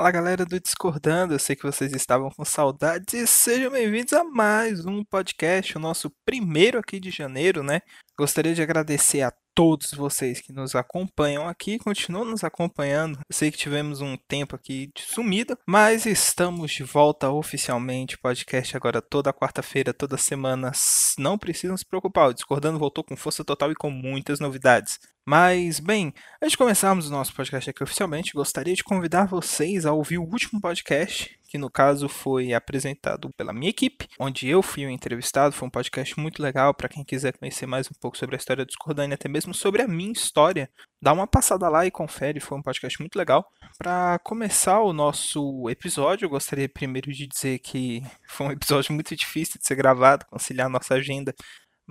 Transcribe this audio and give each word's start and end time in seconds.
Fala 0.00 0.10
galera 0.10 0.46
do 0.46 0.58
Discordando, 0.58 1.34
eu 1.34 1.38
sei 1.38 1.54
que 1.54 1.62
vocês 1.62 1.92
estavam 1.92 2.30
com 2.30 2.42
saudades 2.42 3.28
sejam 3.28 3.70
bem-vindos 3.70 4.14
a 4.14 4.24
mais 4.24 4.86
um 4.86 5.04
podcast, 5.04 5.76
o 5.76 5.78
nosso 5.78 6.10
primeiro 6.24 6.78
aqui 6.78 6.98
de 6.98 7.10
janeiro, 7.10 7.62
né? 7.62 7.82
Gostaria 8.18 8.54
de 8.54 8.62
agradecer 8.62 9.20
a 9.20 9.30
todos 9.54 9.92
vocês 9.92 10.40
que 10.40 10.54
nos 10.54 10.74
acompanham 10.74 11.46
aqui, 11.46 11.78
continuam 11.78 12.24
nos 12.24 12.42
acompanhando. 12.42 13.18
Eu 13.18 13.36
sei 13.36 13.50
que 13.50 13.58
tivemos 13.58 14.00
um 14.00 14.16
tempo 14.16 14.56
aqui 14.56 14.90
de 14.96 15.02
sumida, 15.02 15.58
mas 15.66 16.06
estamos 16.06 16.72
de 16.72 16.82
volta 16.82 17.28
oficialmente. 17.28 18.16
Podcast 18.16 18.74
agora 18.74 19.02
toda 19.02 19.34
quarta-feira, 19.34 19.92
toda 19.92 20.16
semana. 20.16 20.72
Não 21.18 21.36
precisam 21.36 21.76
se 21.76 21.84
preocupar, 21.84 22.30
o 22.30 22.32
Discordando 22.32 22.78
voltou 22.78 23.04
com 23.04 23.16
força 23.18 23.44
total 23.44 23.70
e 23.70 23.74
com 23.74 23.90
muitas 23.90 24.40
novidades. 24.40 24.98
Mas, 25.30 25.78
bem, 25.78 26.12
antes 26.42 26.50
de 26.50 26.58
começarmos 26.58 27.06
o 27.06 27.12
nosso 27.12 27.32
podcast 27.32 27.70
aqui 27.70 27.84
oficialmente, 27.84 28.32
gostaria 28.32 28.74
de 28.74 28.82
convidar 28.82 29.28
vocês 29.28 29.86
a 29.86 29.92
ouvir 29.92 30.18
o 30.18 30.24
último 30.24 30.60
podcast, 30.60 31.38
que 31.48 31.56
no 31.56 31.70
caso 31.70 32.08
foi 32.08 32.52
apresentado 32.52 33.30
pela 33.36 33.52
minha 33.52 33.70
equipe, 33.70 34.08
onde 34.18 34.48
eu 34.48 34.60
fui 34.60 34.84
o 34.84 34.90
entrevistado. 34.90 35.54
Foi 35.54 35.68
um 35.68 35.70
podcast 35.70 36.18
muito 36.18 36.42
legal 36.42 36.74
para 36.74 36.88
quem 36.88 37.04
quiser 37.04 37.38
conhecer 37.38 37.64
mais 37.64 37.86
um 37.86 37.94
pouco 38.00 38.18
sobre 38.18 38.34
a 38.34 38.38
história 38.38 38.64
do 38.64 38.68
Discordânia, 38.70 39.14
até 39.14 39.28
mesmo 39.28 39.54
sobre 39.54 39.82
a 39.82 39.86
minha 39.86 40.10
história. 40.10 40.68
Dá 41.00 41.12
uma 41.12 41.28
passada 41.28 41.68
lá 41.68 41.86
e 41.86 41.92
confere, 41.92 42.40
foi 42.40 42.58
um 42.58 42.62
podcast 42.62 42.98
muito 42.98 43.14
legal. 43.14 43.46
Para 43.78 44.18
começar 44.24 44.80
o 44.80 44.92
nosso 44.92 45.70
episódio, 45.70 46.26
eu 46.26 46.30
gostaria 46.30 46.68
primeiro 46.68 47.12
de 47.12 47.28
dizer 47.28 47.60
que 47.60 48.02
foi 48.26 48.48
um 48.48 48.50
episódio 48.50 48.92
muito 48.92 49.14
difícil 49.14 49.60
de 49.60 49.66
ser 49.68 49.76
gravado, 49.76 50.26
conciliar 50.26 50.68
nossa 50.68 50.94
agenda 50.94 51.32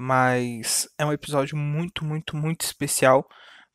mas 0.02 0.88
é 0.98 1.06
um 1.06 1.12
episódio 1.12 1.58
muito, 1.58 2.06
muito, 2.06 2.38
muito 2.38 2.62
especial, 2.62 3.28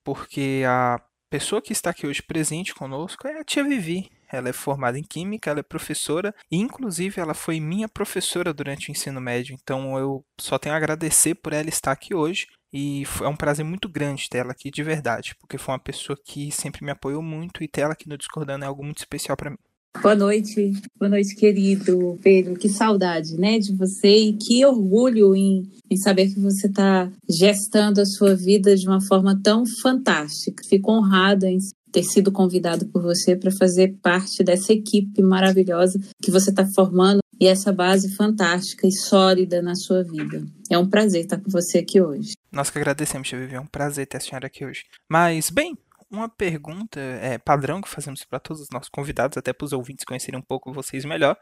porque 0.03 0.62
a 0.67 0.98
pessoa 1.29 1.61
que 1.61 1.71
está 1.71 1.91
aqui 1.91 2.07
hoje 2.07 2.23
presente 2.23 2.75
conosco 2.75 3.29
é 3.29 3.39
a 3.39 3.45
tia 3.45 3.62
Vivi. 3.62 4.11
Ela 4.33 4.48
é 4.48 4.53
formada 4.53 4.98
em 4.98 5.03
Química, 5.03 5.51
ela 5.51 5.61
é 5.61 5.63
professora 5.63 6.35
e, 6.51 6.57
inclusive, 6.57 7.21
ela 7.21 7.35
foi 7.35 7.61
minha 7.61 7.87
professora 7.91 8.55
durante 8.55 8.89
o 8.89 8.91
ensino 8.91 9.21
médio. 9.21 9.55
Então, 9.63 9.98
eu 9.98 10.25
só 10.41 10.59
tenho 10.59 10.75
a 10.75 10.79
agradecer 10.79 11.35
por 11.35 11.53
ela 11.53 11.69
estar 11.69 11.93
aqui 11.93 12.15
hoje. 12.15 12.47
E 12.73 13.05
é 13.20 13.29
um 13.29 13.37
prazer 13.37 13.65
muito 13.65 13.87
grande 13.87 14.29
ter 14.31 14.39
ela 14.39 14.53
aqui 14.53 14.70
de 14.70 14.83
verdade, 14.83 15.35
porque 15.39 15.59
foi 15.59 15.75
uma 15.75 15.79
pessoa 15.79 16.19
que 16.25 16.51
sempre 16.51 16.83
me 16.83 16.91
apoiou 16.91 17.23
muito 17.23 17.63
e 17.63 17.69
ter 17.69 17.83
ela 17.83 17.93
aqui 17.93 18.09
no 18.09 18.17
Discordando 18.17 18.65
é 18.65 18.69
algo 18.69 18.83
muito 18.83 18.98
especial 18.98 19.37
para 19.37 19.51
mim. 19.51 19.59
Boa 20.03 20.14
noite, 20.14 20.73
boa 20.98 21.09
noite, 21.09 21.34
querido 21.34 22.19
Pedro. 22.23 22.56
Que 22.56 22.69
saudade, 22.69 23.37
né, 23.37 23.59
de 23.59 23.75
você 23.75 24.09
e 24.09 24.33
que 24.34 24.64
orgulho 24.64 25.34
em, 25.34 25.70
em 25.91 25.97
saber 25.97 26.28
que 26.28 26.39
você 26.39 26.67
está 26.67 27.11
gestando 27.28 28.01
a 28.01 28.06
sua 28.06 28.34
vida 28.34 28.77
de 28.77 28.86
uma 28.86 29.01
forma 29.01 29.41
tão 29.42 29.64
fantástica. 29.81 30.62
Fico 30.69 30.92
honrada 30.92 31.48
em 31.48 31.59
ter 31.91 32.03
sido 32.03 32.33
convidado 32.33 32.86
por 32.86 33.03
você 33.03 33.36
para 33.36 33.53
fazer 33.53 33.97
parte 34.03 34.42
dessa 34.42 34.73
equipe 34.73 35.23
maravilhosa 35.23 35.98
que 36.20 36.31
você 36.31 36.51
está 36.51 36.67
formando 36.67 37.20
e 37.41 37.47
essa 37.47 37.73
base 37.73 38.14
fantástica 38.14 38.86
e 38.86 38.92
sólida 38.92 39.62
na 39.62 39.75
sua 39.75 40.03
vida. 40.03 40.45
É 40.70 40.79
um 40.79 40.89
prazer 40.89 41.23
estar 41.23 41.39
com 41.39 41.51
você 41.51 41.79
aqui 41.79 42.01
hoje. 42.01 42.34
Nós 42.51 42.70
que 42.70 42.79
agradecemos, 42.79 43.31
Vivi. 43.31 43.55
É 43.55 43.61
um 43.61 43.67
prazer 43.67 44.06
ter 44.06 44.17
a 44.17 44.20
senhora 44.20 44.47
aqui 44.47 44.64
hoje. 44.64 44.84
Mas, 45.08 45.51
bem, 45.51 45.77
uma 46.15 46.29
pergunta 46.29 47.01
é, 47.01 47.39
padrão 47.39 47.81
que 47.81 47.89
fazemos 47.89 48.25
para 48.25 48.39
todos 48.41 48.62
os 48.62 48.70
nossos 48.70 48.89
convidados, 48.89 49.37
até 49.37 49.53
para 49.53 49.65
os 49.65 49.73
ouvintes 49.73 50.05
conhecerem 50.05 50.39
um 50.39 50.43
pouco 50.43 50.73
vocês 50.73 51.05
melhor. 51.05 51.37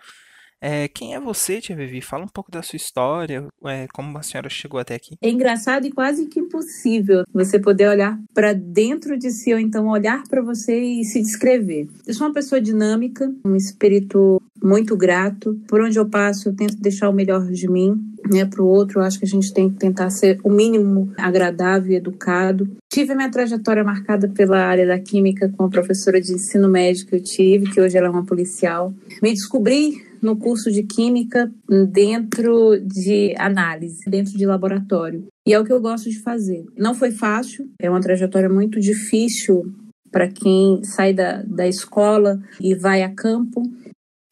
É, 0.64 0.86
quem 0.86 1.12
é 1.12 1.18
você, 1.18 1.60
Tia 1.60 1.74
Vivi? 1.74 2.00
Fala 2.00 2.24
um 2.24 2.28
pouco 2.28 2.48
da 2.48 2.62
sua 2.62 2.76
história, 2.76 3.48
é, 3.64 3.88
como 3.92 4.16
a 4.16 4.22
senhora 4.22 4.48
chegou 4.48 4.78
até 4.78 4.94
aqui. 4.94 5.16
É 5.20 5.28
engraçado 5.28 5.84
e 5.88 5.90
quase 5.90 6.26
que 6.26 6.38
impossível 6.38 7.24
você 7.34 7.58
poder 7.58 7.88
olhar 7.88 8.16
para 8.32 8.52
dentro 8.52 9.18
de 9.18 9.32
si 9.32 9.52
ou 9.52 9.58
então 9.58 9.88
olhar 9.88 10.22
para 10.28 10.40
você 10.40 10.78
e 10.78 11.04
se 11.04 11.20
descrever. 11.20 11.88
Eu 12.06 12.14
sou 12.14 12.28
uma 12.28 12.32
pessoa 12.32 12.60
dinâmica, 12.60 13.28
um 13.44 13.56
espírito 13.56 14.40
muito 14.62 14.96
grato. 14.96 15.60
Por 15.66 15.80
onde 15.80 15.98
eu 15.98 16.08
passo, 16.08 16.48
eu 16.48 16.54
tento 16.54 16.76
deixar 16.76 17.08
o 17.08 17.12
melhor 17.12 17.44
de 17.50 17.68
mim 17.68 18.00
né, 18.30 18.44
para 18.44 18.62
o 18.62 18.66
outro. 18.68 19.00
Eu 19.00 19.04
acho 19.04 19.18
que 19.18 19.24
a 19.24 19.28
gente 19.28 19.52
tem 19.52 19.68
que 19.68 19.76
tentar 19.76 20.10
ser 20.10 20.38
o 20.44 20.48
mínimo 20.48 21.12
agradável 21.18 21.90
e 21.90 21.96
educado. 21.96 22.70
Tive 22.88 23.12
a 23.12 23.16
minha 23.16 23.30
trajetória 23.32 23.82
marcada 23.82 24.28
pela 24.28 24.58
área 24.58 24.86
da 24.86 25.00
química 25.00 25.52
com 25.56 25.64
a 25.64 25.68
professora 25.68 26.20
de 26.20 26.32
ensino 26.32 26.68
médio 26.68 27.04
que 27.04 27.16
eu 27.16 27.22
tive, 27.22 27.68
que 27.68 27.80
hoje 27.80 27.98
ela 27.98 28.06
é 28.06 28.10
uma 28.10 28.24
policial. 28.24 28.94
Me 29.20 29.32
descobri 29.32 30.11
no 30.22 30.36
curso 30.36 30.70
de 30.70 30.84
química 30.84 31.52
dentro 31.90 32.80
de 32.80 33.34
análise, 33.36 34.08
dentro 34.08 34.38
de 34.38 34.46
laboratório. 34.46 35.26
E 35.46 35.52
é 35.52 35.58
o 35.58 35.64
que 35.64 35.72
eu 35.72 35.80
gosto 35.80 36.08
de 36.08 36.20
fazer. 36.20 36.64
Não 36.78 36.94
foi 36.94 37.10
fácil, 37.10 37.68
é 37.80 37.90
uma 37.90 38.00
trajetória 38.00 38.48
muito 38.48 38.80
difícil 38.80 39.74
para 40.12 40.28
quem 40.28 40.84
sai 40.84 41.12
da, 41.12 41.42
da 41.42 41.66
escola 41.66 42.40
e 42.60 42.74
vai 42.74 43.02
a 43.02 43.12
campo, 43.12 43.62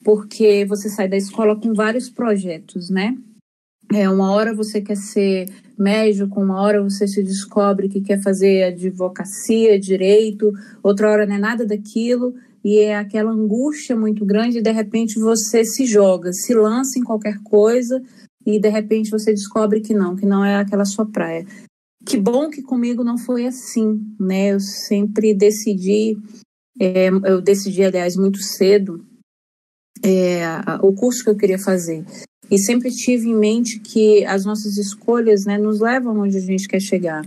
porque 0.05 0.65
você 0.67 0.89
sai 0.89 1.09
da 1.09 1.17
escola 1.17 1.57
com 1.57 1.75
vários 1.75 2.09
projetos, 2.09 2.89
né? 2.89 3.17
É, 3.93 4.09
uma 4.09 4.31
hora 4.31 4.55
você 4.55 4.81
quer 4.81 4.97
ser 4.97 5.49
médico, 5.77 6.41
uma 6.41 6.61
hora 6.61 6.81
você 6.81 7.09
se 7.09 7.25
descobre 7.25 7.89
que 7.89 8.01
quer 8.01 8.23
fazer 8.23 8.63
advocacia, 8.63 9.81
direito, 9.81 10.53
outra 10.81 11.11
hora 11.11 11.27
não 11.27 11.35
é 11.35 11.39
nada 11.39 11.67
daquilo, 11.67 12.35
e 12.65 12.79
é 12.79 12.97
aquela 12.97 13.31
angústia 13.31 13.97
muito 13.97 14.25
grande, 14.25 14.59
e 14.59 14.63
de 14.63 14.71
repente 14.71 15.19
você 15.19 15.65
se 15.65 15.87
joga, 15.87 16.33
se 16.33 16.55
lança 16.55 16.99
em 16.99 17.03
qualquer 17.03 17.39
coisa, 17.43 18.03
e 18.47 18.59
de 18.59 18.69
repente 18.69 19.11
você 19.11 19.33
descobre 19.33 19.81
que 19.81 19.95
não, 19.95 20.17
que 20.17 20.27
não 20.27 20.45
é 20.45 20.57
aquela 20.57 20.85
sua 20.85 21.07
praia. 21.07 21.47
Que 22.05 22.17
bom 22.17 22.49
que 22.49 22.63
comigo 22.63 23.05
não 23.05 23.19
foi 23.19 23.47
assim, 23.47 24.01
né? 24.19 24.53
Eu 24.53 24.61
sempre 24.61 25.35
decidi, 25.35 26.17
é, 26.79 27.09
eu 27.09 27.41
decidi, 27.41 27.85
aliás, 27.85 28.17
muito 28.17 28.39
cedo, 28.39 29.05
é, 30.03 30.43
o 30.83 30.93
curso 30.95 31.23
que 31.23 31.31
eu 31.31 31.37
queria 31.37 31.59
fazer. 31.59 32.05
E 32.51 32.59
sempre 32.59 32.91
tive 32.91 33.29
em 33.29 33.37
mente 33.37 33.79
que 33.79 34.25
as 34.25 34.45
nossas 34.45 34.77
escolhas 34.77 35.45
né, 35.45 35.57
nos 35.57 35.81
levam 35.81 36.19
onde 36.19 36.37
a 36.37 36.41
gente 36.41 36.67
quer 36.67 36.81
chegar. 36.81 37.25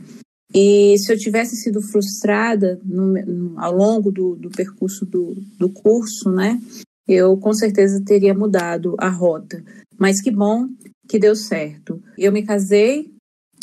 E 0.53 0.97
se 0.99 1.11
eu 1.11 1.17
tivesse 1.17 1.55
sido 1.55 1.81
frustrada 1.81 2.79
no, 2.83 3.13
no, 3.13 3.59
ao 3.59 3.73
longo 3.73 4.11
do, 4.11 4.35
do 4.35 4.49
percurso 4.49 5.05
do, 5.05 5.35
do 5.57 5.69
curso, 5.69 6.31
né, 6.31 6.61
eu 7.07 7.35
com 7.37 7.53
certeza 7.53 8.03
teria 8.05 8.33
mudado 8.33 8.95
a 8.99 9.09
rota. 9.09 9.63
Mas 9.97 10.21
que 10.21 10.29
bom 10.29 10.67
que 11.07 11.19
deu 11.19 11.35
certo. 11.35 12.01
Eu 12.17 12.31
me 12.31 12.43
casei 12.43 13.11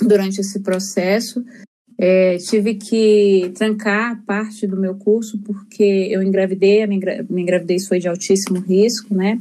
durante 0.01 0.41
esse 0.41 0.61
processo, 0.61 1.45
é, 1.99 2.39
tive 2.39 2.75
que 2.75 3.53
trancar 3.55 4.25
parte 4.25 4.67
do 4.67 4.77
meu 4.77 4.95
curso 4.95 5.39
porque 5.43 6.09
eu 6.11 6.23
engravidei, 6.23 6.83
a 6.83 6.87
minha, 6.87 7.27
minha 7.29 7.47
gravidez 7.47 7.87
foi 7.87 7.99
de 7.99 8.09
altíssimo 8.09 8.59
risco, 8.59 9.15
né? 9.15 9.39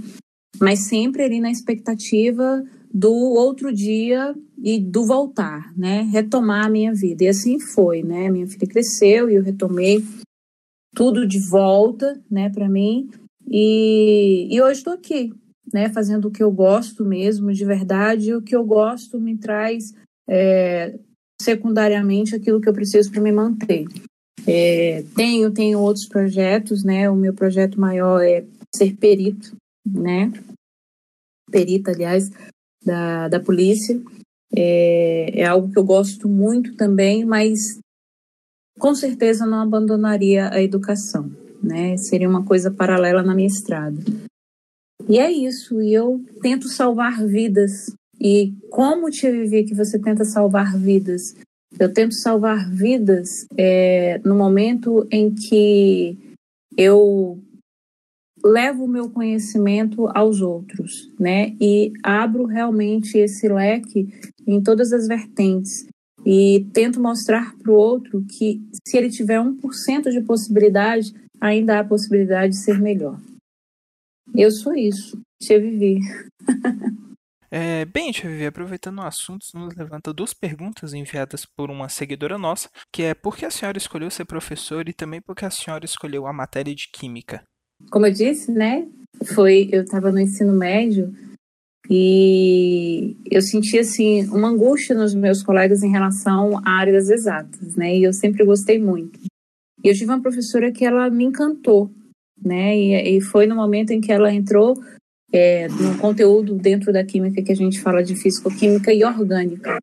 mas 0.60 0.88
sempre 0.88 1.24
ali 1.24 1.40
na 1.40 1.52
expectativa 1.52 2.64
do 2.94 3.14
outro 3.14 3.74
dia 3.74 4.36
e 4.62 4.80
do 4.80 5.06
voltar, 5.06 5.74
né? 5.78 6.02
Retomar 6.12 6.66
a 6.66 6.70
minha 6.70 6.94
vida. 6.94 7.24
E 7.24 7.28
assim 7.28 7.60
foi, 7.60 8.04
né? 8.04 8.30
Minha 8.30 8.48
filha 8.48 8.68
cresceu 8.68 9.30
e 9.30 9.36
eu 9.36 9.44
retomei 9.44 10.04
tudo 10.96 11.28
de 11.28 11.40
volta, 11.40 12.20
né, 12.30 12.50
para 12.50 12.68
mim. 12.68 13.10
E, 13.48 14.48
e 14.52 14.62
hoje 14.62 14.80
estou 14.80 14.94
aqui, 14.94 15.34
né, 15.74 15.90
fazendo 15.90 16.28
o 16.28 16.32
que 16.32 16.44
eu 16.44 16.52
gosto 16.52 17.06
mesmo, 17.06 17.54
de 17.54 17.64
verdade. 17.64 18.30
E 18.30 18.36
o 18.36 18.42
que 18.42 18.56
eu 18.56 18.64
gosto 18.64 19.20
me 19.20 19.38
traz 19.38 19.94
é, 20.28 20.98
secundariamente 21.42 22.36
aquilo 22.36 22.60
que 22.60 22.68
eu 22.68 22.74
preciso 22.74 23.12
para 23.12 23.22
me 23.22 23.32
manter. 23.32 23.86
É, 24.48 25.04
tenho, 25.16 25.52
tenho 25.52 25.80
outros 25.80 26.08
projetos, 26.08 26.84
né? 26.84 27.10
O 27.10 27.16
meu 27.16 27.34
projeto 27.34 27.80
maior 27.80 28.22
é 28.22 28.46
ser 28.76 28.96
perito, 28.96 29.56
né? 29.86 30.32
Perita, 31.52 31.92
aliás, 31.92 32.32
da, 32.84 33.28
da 33.28 33.40
polícia. 33.40 34.00
É, 34.56 35.42
é 35.42 35.46
algo 35.46 35.72
que 35.72 35.78
eu 35.78 35.84
gosto 35.84 36.28
muito 36.28 36.76
também, 36.76 37.24
mas 37.24 37.80
com 38.80 38.96
certeza 38.96 39.46
não 39.46 39.62
abandonaria 39.62 40.50
a 40.50 40.62
educação, 40.62 41.30
né? 41.62 41.98
Seria 41.98 42.30
uma 42.30 42.44
coisa 42.44 42.72
paralela 42.72 43.22
na 43.22 43.36
minha 43.36 43.48
estrada. 43.48 44.02
E 45.08 45.20
é 45.20 45.32
isso, 45.32 45.82
e 45.82 45.94
eu 45.94 46.24
tento 46.42 46.68
salvar 46.68 47.26
vidas. 47.26 47.92
E 48.20 48.54
como 48.70 49.10
te 49.10 49.30
viver 49.32 49.64
que 49.64 49.74
você 49.74 50.00
tenta 50.00 50.26
salvar 50.26 50.78
vidas? 50.78 51.36
Eu 51.80 51.94
tento 51.94 52.16
salvar 52.16 52.70
vidas 52.70 53.46
é, 53.58 54.20
no 54.26 54.36
momento 54.36 55.08
em 55.12 55.34
que 55.34 56.18
eu 56.78 57.40
levo 58.44 58.86
o 58.86 58.88
meu 58.88 59.10
conhecimento 59.10 60.08
aos 60.16 60.42
outros, 60.42 61.12
né? 61.20 61.56
E 61.60 61.92
abro 62.04 62.46
realmente 62.46 63.18
esse 63.18 63.48
leque 63.48 64.08
em 64.48 64.62
todas 64.62 64.94
as 64.94 65.08
vertentes 65.08 65.88
e 66.26 66.68
tento 66.74 67.02
mostrar 67.02 67.56
para 67.58 67.72
o 67.72 67.76
outro 67.76 68.24
que 68.26 68.62
se 68.86 68.98
ele 68.98 69.10
tiver 69.10 69.40
1% 69.40 70.10
de 70.12 70.22
possibilidade, 70.22 71.14
ainda 71.40 71.80
há 71.80 71.84
possibilidade 71.84 72.54
de 72.54 72.60
ser 72.60 72.80
melhor. 72.80 73.20
Eu 74.36 74.52
sou 74.52 74.76
isso. 74.76 75.20
Tia 75.42 75.60
Vivi. 75.60 76.00
É, 77.52 77.84
bem, 77.86 78.12
Tia 78.12 78.30
Vivi, 78.30 78.46
aproveitando 78.46 79.00
o 79.00 79.02
assunto, 79.02 79.44
nos 79.56 79.76
levanta 79.76 80.14
duas 80.14 80.36
perguntas 80.36 80.94
enviadas 80.94 81.48
por 81.48 81.72
uma 81.72 81.90
seguidora 81.90 82.38
nossa, 82.38 82.70
que 82.94 83.02
é 83.02 83.16
por 83.16 83.36
que 83.36 83.44
a 83.44 83.50
senhora 83.50 83.76
escolheu 83.76 84.12
ser 84.12 84.26
professora 84.26 84.88
e 84.88 84.94
também 84.94 85.20
por 85.20 85.36
que 85.36 85.46
a 85.46 85.50
senhora 85.50 85.84
escolheu 85.84 86.28
a 86.28 86.32
matéria 86.32 86.76
de 86.76 86.88
Química? 86.94 87.44
Como 87.90 88.06
eu 88.06 88.12
disse, 88.12 88.52
né? 88.52 88.88
Foi, 89.34 89.70
eu 89.72 89.84
estava 89.84 90.12
no 90.12 90.20
ensino 90.20 90.54
médio 90.54 91.14
e 91.90 93.18
eu 93.30 93.42
senti 93.42 93.80
assim 93.80 94.28
uma 94.30 94.50
angústia 94.50 94.96
nos 94.96 95.14
meus 95.16 95.42
colegas 95.42 95.82
em 95.82 95.90
relação 95.90 96.60
a 96.64 96.80
áreas 96.80 97.10
exatas, 97.10 97.76
né? 97.76 97.98
E 97.98 98.04
eu 98.04 98.14
sempre 98.14 98.46
gostei 98.46 98.80
muito. 98.80 99.20
E 99.84 99.88
eu 99.88 99.94
tive 99.94 100.12
uma 100.12 100.22
professora 100.22 100.72
que 100.72 100.86
ela 100.86 101.10
me 101.10 101.26
encantou, 101.26 101.90
né? 102.42 102.78
E, 102.78 103.18
e 103.18 103.22
foi 103.22 103.48
no 103.48 103.56
momento 103.56 103.92
em 103.92 104.00
que 104.00 104.12
ela 104.12 104.32
entrou 104.32 104.76
é, 105.32 105.68
no 105.68 105.98
conteúdo 105.98 106.56
dentro 106.56 106.94
da 106.94 107.04
química 107.04 107.42
que 107.42 107.52
a 107.52 107.56
gente 107.56 107.80
fala 107.80 108.04
de 108.04 108.16
físico-química 108.16 108.94
e 108.94 109.04
orgânica. 109.04 109.80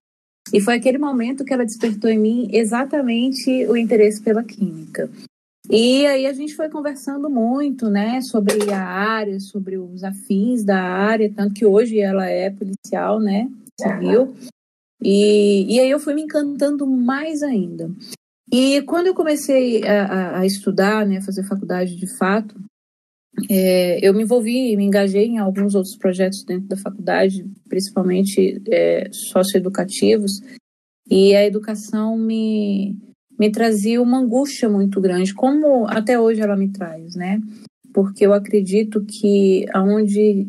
E 0.53 0.61
foi 0.61 0.75
aquele 0.75 0.99
momento 0.99 1.45
que 1.45 1.53
ela 1.53 1.65
despertou 1.65 2.09
em 2.09 2.19
mim 2.19 2.49
exatamente 2.53 3.67
o 3.67 3.77
interesse 3.77 4.23
pela 4.23 4.45
química. 4.45 5.11
E 5.71 6.07
aí 6.07 6.27
a 6.27 6.33
gente 6.33 6.55
foi 6.55 6.69
conversando 6.69 7.29
muito, 7.29 7.89
né, 7.89 8.21
sobre 8.21 8.73
a 8.73 8.85
área, 8.85 9.41
sobre 9.41 9.77
os 9.77 10.05
afins 10.05 10.65
da 10.65 10.81
área, 10.81 11.33
tanto 11.35 11.55
que 11.55 11.67
hoje 11.67 11.99
ela 11.99 12.27
é 12.27 12.51
policial, 12.51 13.19
né, 13.19 13.49
civil. 13.81 14.35
E, 15.03 15.75
e 15.75 15.81
aí 15.81 15.91
eu 15.91 15.99
fui 15.99 16.15
me 16.15 16.23
encantando 16.23 16.87
mais 16.87 17.43
ainda. 17.43 17.91
E 18.53 18.81
quando 18.83 19.09
eu 19.09 19.15
comecei 19.15 19.83
a, 19.85 20.39
a 20.39 20.47
estudar, 20.47 21.05
né, 21.05 21.21
fazer 21.21 21.43
faculdade 21.43 21.97
de 21.97 22.07
fato, 22.17 22.55
é, 23.51 23.99
eu 24.07 24.15
me 24.15 24.23
envolvi, 24.23 24.77
me 24.77 24.85
engajei 24.85 25.27
em 25.27 25.39
alguns 25.39 25.75
outros 25.75 25.97
projetos 25.97 26.43
dentro 26.45 26.69
da 26.69 26.77
faculdade, 26.77 27.45
principalmente 27.69 28.63
é, 28.69 29.11
socioeducativos, 29.13 30.41
e 31.09 31.35
a 31.35 31.45
educação 31.45 32.17
me, 32.17 32.97
me 33.39 33.51
trazia 33.51 34.01
uma 34.01 34.19
angústia 34.19 34.69
muito 34.69 35.01
grande, 35.01 35.35
como 35.35 35.87
até 35.89 36.19
hoje 36.19 36.41
ela 36.41 36.57
me 36.57 36.69
traz, 36.69 37.15
né? 37.15 37.41
Porque 37.93 38.27
eu 38.27 38.33
acredito 38.33 39.05
que 39.05 39.67
aonde 39.73 40.49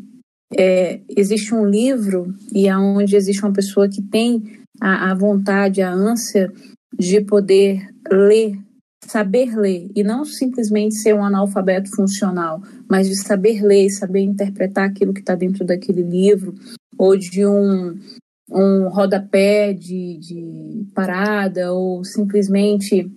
é, 0.55 1.01
existe 1.15 1.53
um 1.53 1.65
livro 1.65 2.33
e 2.53 2.69
aonde 2.69 3.15
existe 3.15 3.43
uma 3.43 3.53
pessoa 3.53 3.89
que 3.89 4.01
tem 4.01 4.43
a, 4.79 5.11
a 5.11 5.15
vontade, 5.15 5.81
a 5.81 5.91
ânsia 5.91 6.51
de 6.97 7.21
poder 7.21 7.87
ler, 8.09 8.57
saber 9.05 9.55
ler, 9.57 9.89
e 9.95 10.03
não 10.03 10.25
simplesmente 10.25 10.95
ser 10.95 11.13
um 11.13 11.23
analfabeto 11.23 11.89
funcional, 11.95 12.61
mas 12.89 13.07
de 13.07 13.15
saber 13.15 13.61
ler 13.61 13.85
e 13.85 13.91
saber 13.91 14.21
interpretar 14.21 14.89
aquilo 14.89 15.13
que 15.13 15.19
está 15.19 15.35
dentro 15.35 15.65
daquele 15.65 16.01
livro, 16.01 16.55
ou 16.97 17.15
de 17.17 17.45
um, 17.45 17.97
um 18.49 18.89
rodapé 18.89 19.73
de, 19.73 20.17
de 20.19 20.85
parada, 20.93 21.73
ou 21.73 22.03
simplesmente 22.03 23.09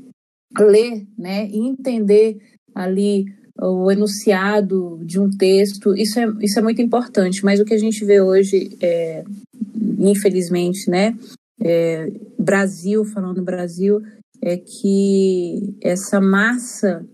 ler 0.59 1.07
né, 1.17 1.49
e 1.49 1.59
entender 1.59 2.39
ali 2.75 3.27
o 3.61 3.91
enunciado 3.91 5.01
de 5.05 5.21
um 5.21 5.29
texto, 5.29 5.95
isso 5.95 6.19
é, 6.19 6.27
isso 6.41 6.59
é 6.59 6.63
muito 6.63 6.81
importante, 6.81 7.45
mas 7.45 7.61
o 7.61 7.65
que 7.65 7.75
a 7.75 7.79
gente 7.79 8.05
vê 8.05 8.21
hoje, 8.21 8.77
é, 8.81 9.23
infelizmente, 9.99 10.89
né, 10.91 11.15
é, 11.63 12.11
Brasil, 12.39 13.05
falando 13.05 13.43
Brasil, 13.43 14.01
é 14.43 14.57
que 14.57 15.77
essa 15.83 16.21
massa 16.21 17.05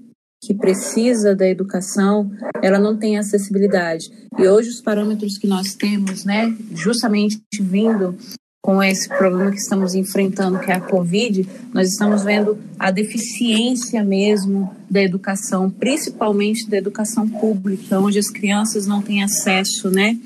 que 0.47 0.55
precisa 0.55 1.35
da 1.35 1.49
educação, 1.49 2.31
ela 2.63 2.79
não 2.79 2.97
tem 2.97 3.19
acessibilidade. 3.19 4.09
E 4.39 4.47
hoje 4.47 4.71
os 4.71 4.81
parâmetros 4.81 5.37
que 5.39 5.47
nós 5.47 5.75
temos, 5.75 6.25
né, 6.25 6.55
justamente 6.73 7.41
vindo 7.61 8.17
com 8.63 8.83
esse 8.83 9.09
problema 9.09 9.51
que 9.51 9.59
estamos 9.59 9.95
enfrentando, 9.95 10.59
que 10.59 10.71
é 10.71 10.75
a 10.75 10.81
Covid, 10.81 11.49
nós 11.73 11.89
estamos 11.89 12.25
vendo 12.25 12.59
a 12.79 12.91
deficiência 12.91 14.03
mesmo 14.03 14.75
da 14.91 15.03
educação, 15.03 15.71
principalmente 15.71 16.69
da 16.69 16.77
educação 16.77 17.29
pública, 17.29 18.01
onde 18.01 18.19
as 18.19 18.29
crianças 18.29 18.87
não 18.87 19.01
têm 19.01 19.23
acesso, 19.23 19.91
né, 19.91 20.19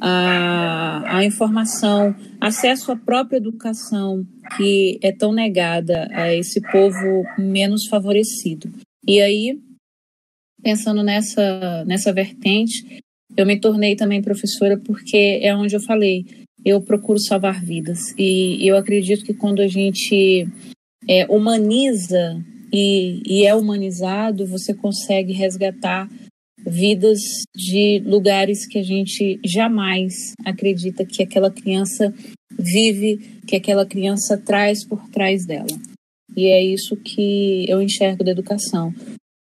à, 0.00 1.18
à 1.18 1.24
informação, 1.24 2.14
acesso 2.40 2.90
à 2.90 2.96
própria 2.96 3.36
educação, 3.36 4.26
que 4.56 4.98
é 5.02 5.12
tão 5.12 5.32
negada 5.32 6.08
a 6.12 6.34
esse 6.34 6.60
povo 6.60 7.24
menos 7.38 7.86
favorecido. 7.86 8.70
E 9.06 9.20
aí, 9.20 9.58
pensando 10.62 11.02
nessa, 11.02 11.84
nessa 11.84 12.12
vertente, 12.12 13.02
eu 13.36 13.44
me 13.44 13.58
tornei 13.60 13.96
também 13.96 14.22
professora 14.22 14.78
porque 14.78 15.40
é 15.42 15.54
onde 15.54 15.74
eu 15.74 15.80
falei, 15.80 16.24
eu 16.64 16.80
procuro 16.80 17.18
salvar 17.18 17.62
vidas. 17.62 18.14
E 18.18 18.66
eu 18.66 18.76
acredito 18.76 19.24
que 19.24 19.34
quando 19.34 19.60
a 19.60 19.66
gente 19.66 20.46
é, 21.08 21.26
humaniza 21.26 22.42
e, 22.72 23.22
e 23.26 23.46
é 23.46 23.54
humanizado, 23.54 24.46
você 24.46 24.72
consegue 24.72 25.32
resgatar 25.32 26.08
vidas 26.66 27.20
de 27.54 28.02
lugares 28.06 28.66
que 28.66 28.78
a 28.78 28.82
gente 28.82 29.38
jamais 29.44 30.32
acredita 30.44 31.04
que 31.04 31.22
aquela 31.22 31.50
criança 31.50 32.12
vive, 32.58 33.18
que 33.46 33.56
aquela 33.56 33.84
criança 33.84 34.38
traz 34.38 34.86
por 34.86 35.06
trás 35.10 35.44
dela. 35.44 35.66
E 36.36 36.46
é 36.46 36.62
isso 36.62 36.96
que 36.96 37.68
eu 37.68 37.80
enxergo 37.80 38.24
da 38.24 38.32
educação, 38.32 38.92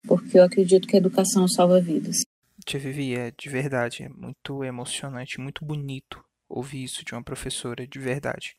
porque 0.06 0.38
eu 0.38 0.44
acredito 0.44 0.88
que 0.88 0.96
a 0.96 1.00
educação 1.00 1.48
salva 1.48 1.80
vidas. 1.80 2.18
Tia 2.66 2.80
Vivi, 2.80 3.16
é 3.16 3.32
de 3.32 3.50
verdade, 3.50 4.04
é 4.04 4.10
muito 4.10 4.64
emocionante, 4.64 5.40
muito 5.40 5.66
bonito 5.66 6.24
ouvir 6.48 6.84
isso 6.84 7.04
de 7.06 7.14
uma 7.14 7.24
professora, 7.24 7.88
de 7.88 7.98
verdade. 7.98 8.56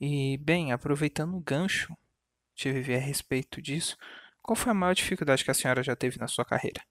E, 0.00 0.38
bem, 0.38 0.72
aproveitando 0.72 1.36
o 1.36 1.40
gancho, 1.40 1.94
Tia 2.54 2.72
Vivi, 2.72 2.94
a 2.94 2.98
respeito 2.98 3.60
disso, 3.60 3.96
qual 4.42 4.56
foi 4.56 4.72
a 4.72 4.74
maior 4.74 4.94
dificuldade 4.94 5.44
que 5.44 5.50
a 5.50 5.54
senhora 5.54 5.82
já 5.82 5.94
teve 5.94 6.18
na 6.18 6.26
sua 6.26 6.44
carreira? 6.44 6.82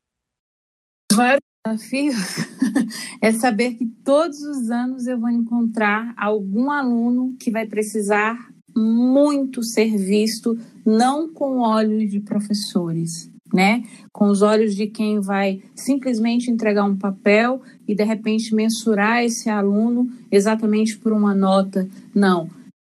O 1.11 1.15
maior 1.17 1.39
desafio 1.65 2.13
é 3.21 3.31
saber 3.33 3.75
que 3.75 3.85
todos 3.85 4.41
os 4.41 4.69
anos 4.69 5.05
eu 5.07 5.19
vou 5.19 5.29
encontrar 5.29 6.13
algum 6.15 6.71
aluno 6.71 7.35
que 7.37 7.51
vai 7.51 7.67
precisar 7.67 8.37
muito 8.75 9.63
ser 9.63 9.97
visto, 9.97 10.57
não 10.85 11.31
com 11.31 11.59
olhos 11.59 12.09
de 12.09 12.19
professores, 12.19 13.29
né? 13.53 13.83
Com 14.11 14.29
os 14.29 14.41
olhos 14.41 14.75
de 14.75 14.87
quem 14.87 15.19
vai 15.19 15.61
simplesmente 15.75 16.49
entregar 16.49 16.83
um 16.85 16.97
papel 16.97 17.61
e 17.87 17.95
de 17.95 18.03
repente 18.03 18.55
mensurar 18.55 19.23
esse 19.23 19.49
aluno 19.49 20.09
exatamente 20.31 20.97
por 20.97 21.11
uma 21.11 21.35
nota. 21.35 21.87
Não. 22.13 22.49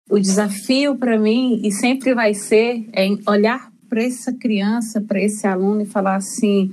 O 0.09 0.19
desafio 0.19 0.95
para 0.95 1.17
mim 1.17 1.61
e 1.63 1.71
sempre 1.71 2.13
vai 2.13 2.33
ser 2.33 2.87
é 2.93 3.07
olhar 3.27 3.71
para 3.89 4.03
essa 4.03 4.31
criança, 4.31 5.01
para 5.01 5.21
esse 5.21 5.45
aluno 5.47 5.81
e 5.81 5.85
falar 5.85 6.15
assim: 6.15 6.71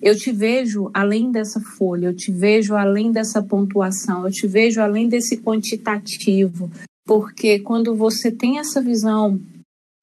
eu 0.00 0.14
te 0.14 0.30
vejo 0.32 0.90
além 0.92 1.30
dessa 1.30 1.60
folha, 1.60 2.08
eu 2.08 2.14
te 2.14 2.30
vejo 2.30 2.74
além 2.74 3.10
dessa 3.10 3.42
pontuação, 3.42 4.26
eu 4.26 4.30
te 4.30 4.46
vejo 4.46 4.80
além 4.80 5.08
desse 5.08 5.38
quantitativo, 5.38 6.70
porque 7.06 7.58
quando 7.58 7.94
você 7.94 8.30
tem 8.30 8.58
essa 8.58 8.80
visão 8.80 9.40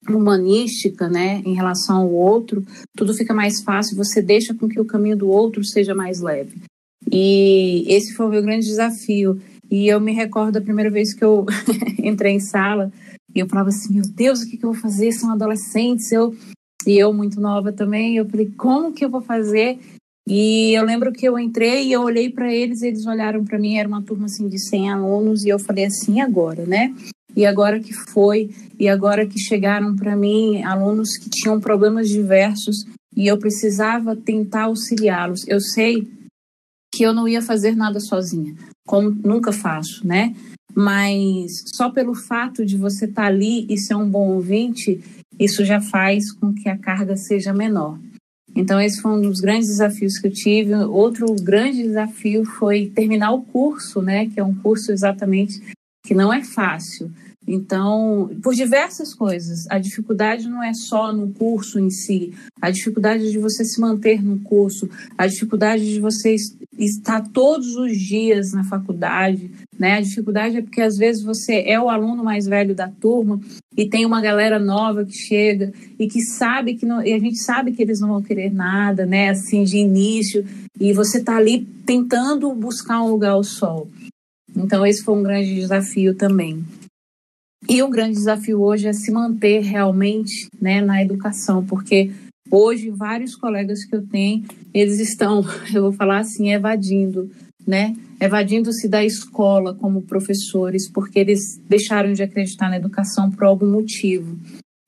humanística, 0.07 1.07
né, 1.07 1.41
em 1.45 1.53
relação 1.53 1.97
ao 1.97 2.11
outro, 2.11 2.65
tudo 2.95 3.13
fica 3.13 3.33
mais 3.33 3.61
fácil, 3.61 3.95
você 3.95 4.21
deixa 4.21 4.53
com 4.53 4.67
que 4.67 4.79
o 4.79 4.85
caminho 4.85 5.17
do 5.17 5.29
outro 5.29 5.63
seja 5.63 5.93
mais 5.93 6.21
leve. 6.21 6.61
E 7.11 7.83
esse 7.87 8.13
foi 8.13 8.25
o 8.25 8.29
meu 8.29 8.41
grande 8.41 8.65
desafio. 8.65 9.39
E 9.69 9.87
eu 9.87 9.99
me 9.99 10.11
recordo 10.11 10.53
da 10.53 10.61
primeira 10.61 10.89
vez 10.89 11.13
que 11.13 11.23
eu 11.23 11.45
entrei 12.03 12.33
em 12.33 12.39
sala 12.39 12.91
e 13.33 13.39
eu 13.39 13.47
falava 13.47 13.69
assim, 13.69 13.93
meu 13.93 14.03
Deus, 14.03 14.41
o 14.41 14.49
que, 14.49 14.57
que 14.57 14.65
eu 14.65 14.73
vou 14.73 14.81
fazer? 14.81 15.11
São 15.11 15.31
adolescentes, 15.31 16.11
eu 16.11 16.35
e 16.85 16.97
eu 16.97 17.13
muito 17.13 17.39
nova 17.39 17.71
também. 17.71 18.17
Eu 18.17 18.27
falei, 18.27 18.51
como 18.57 18.91
que 18.91 19.05
eu 19.05 19.09
vou 19.09 19.21
fazer? 19.21 19.79
E 20.27 20.73
eu 20.73 20.85
lembro 20.85 21.11
que 21.11 21.27
eu 21.27 21.37
entrei 21.37 21.87
e 21.87 21.91
eu 21.91 22.01
olhei 22.01 22.29
para 22.29 22.53
eles, 22.53 22.81
eles 22.81 23.05
olharam 23.05 23.43
para 23.43 23.57
mim, 23.57 23.77
era 23.77 23.87
uma 23.87 24.03
turma 24.03 24.25
assim 24.25 24.47
de 24.47 24.59
100 24.59 24.91
alunos 24.91 25.43
e 25.43 25.49
eu 25.49 25.59
falei 25.59 25.85
assim, 25.85 26.21
agora, 26.21 26.65
né? 26.65 26.93
E 27.35 27.45
agora 27.45 27.79
que 27.79 27.93
foi, 27.93 28.49
e 28.79 28.87
agora 28.87 29.25
que 29.25 29.39
chegaram 29.39 29.95
para 29.95 30.15
mim 30.15 30.63
alunos 30.63 31.17
que 31.17 31.29
tinham 31.29 31.59
problemas 31.59 32.09
diversos 32.09 32.85
e 33.15 33.27
eu 33.27 33.37
precisava 33.37 34.15
tentar 34.15 34.63
auxiliá-los. 34.63 35.47
Eu 35.47 35.59
sei 35.59 36.07
que 36.93 37.03
eu 37.03 37.13
não 37.13 37.27
ia 37.27 37.41
fazer 37.41 37.75
nada 37.75 37.99
sozinha, 37.99 38.53
como 38.85 39.09
nunca 39.09 39.51
faço, 39.51 40.05
né? 40.05 40.35
Mas 40.73 41.63
só 41.75 41.89
pelo 41.89 42.13
fato 42.13 42.65
de 42.65 42.77
você 42.77 43.05
estar 43.05 43.23
tá 43.23 43.27
ali 43.27 43.65
e 43.69 43.77
ser 43.77 43.95
um 43.95 44.09
bom 44.09 44.29
ouvinte, 44.29 45.01
isso 45.39 45.65
já 45.65 45.81
faz 45.81 46.31
com 46.31 46.53
que 46.53 46.69
a 46.69 46.77
carga 46.77 47.15
seja 47.15 47.53
menor. 47.53 47.97
Então, 48.55 48.79
esse 48.81 49.01
foi 49.01 49.11
um 49.11 49.21
dos 49.21 49.39
grandes 49.39 49.69
desafios 49.69 50.17
que 50.17 50.27
eu 50.27 50.31
tive. 50.31 50.73
Outro 50.75 51.33
grande 51.35 51.83
desafio 51.83 52.43
foi 52.43 52.91
terminar 52.93 53.31
o 53.31 53.41
curso, 53.41 54.01
né? 54.01 54.27
Que 54.27 54.39
é 54.39 54.43
um 54.43 54.53
curso 54.53 54.91
exatamente 54.91 55.61
que 56.05 56.13
não 56.13 56.33
é 56.33 56.43
fácil. 56.43 57.11
Então, 57.47 58.29
por 58.43 58.53
diversas 58.53 59.13
coisas, 59.13 59.65
a 59.69 59.79
dificuldade 59.79 60.47
não 60.47 60.63
é 60.63 60.73
só 60.73 61.11
no 61.11 61.33
curso 61.33 61.79
em 61.79 61.89
si, 61.89 62.33
a 62.61 62.69
dificuldade 62.69 63.31
de 63.31 63.39
você 63.39 63.65
se 63.65 63.81
manter 63.81 64.23
no 64.23 64.39
curso, 64.39 64.87
a 65.17 65.25
dificuldade 65.25 65.83
de 65.83 65.99
você 65.99 66.35
estar 66.85 67.21
todos 67.29 67.75
os 67.75 67.97
dias 67.97 68.53
na 68.53 68.63
faculdade, 68.63 69.51
né? 69.77 69.93
A 69.93 70.01
dificuldade 70.01 70.57
é 70.57 70.61
porque 70.61 70.81
às 70.81 70.97
vezes 70.97 71.23
você 71.23 71.63
é 71.65 71.79
o 71.79 71.89
aluno 71.89 72.23
mais 72.23 72.45
velho 72.45 72.73
da 72.73 72.87
turma 72.87 73.39
e 73.77 73.87
tem 73.87 74.05
uma 74.05 74.21
galera 74.21 74.59
nova 74.59 75.05
que 75.05 75.13
chega 75.13 75.71
e 75.99 76.07
que 76.07 76.21
sabe 76.21 76.75
que 76.75 76.85
não, 76.85 77.05
e 77.05 77.13
a 77.13 77.19
gente 77.19 77.37
sabe 77.37 77.71
que 77.71 77.81
eles 77.81 77.99
não 77.99 78.09
vão 78.09 78.21
querer 78.21 78.51
nada, 78.51 79.05
né? 79.05 79.29
Assim 79.29 79.63
de 79.63 79.77
início 79.77 80.45
e 80.79 80.93
você 80.93 81.19
está 81.19 81.37
ali 81.37 81.65
tentando 81.85 82.53
buscar 82.53 83.01
um 83.01 83.11
lugar 83.11 83.31
ao 83.31 83.43
sol. 83.43 83.89
Então 84.55 84.85
esse 84.85 85.03
foi 85.03 85.15
um 85.15 85.23
grande 85.23 85.53
desafio 85.55 86.15
também. 86.15 86.63
E 87.69 87.83
o 87.83 87.89
grande 87.89 88.15
desafio 88.15 88.61
hoje 88.61 88.87
é 88.87 88.93
se 88.93 89.11
manter 89.11 89.61
realmente 89.61 90.47
né, 90.59 90.81
na 90.81 91.01
educação, 91.01 91.63
porque 91.63 92.11
hoje 92.51 92.91
vários 92.91 93.35
colegas 93.35 93.85
que 93.85 93.95
eu 93.95 94.05
tenho, 94.05 94.45
eles 94.73 94.99
estão, 94.99 95.41
eu 95.73 95.83
vou 95.83 95.93
falar 95.93 96.19
assim, 96.19 96.51
evadindo, 96.51 97.31
né? 97.65 97.95
Evadindo-se 98.19 98.87
da 98.87 99.03
escola 99.03 99.73
como 99.73 100.01
professores, 100.01 100.89
porque 100.89 101.17
eles 101.17 101.57
deixaram 101.67 102.13
de 102.13 102.21
acreditar 102.21 102.69
na 102.69 102.77
educação 102.77 103.31
por 103.31 103.45
algum 103.45 103.71
motivo, 103.71 104.37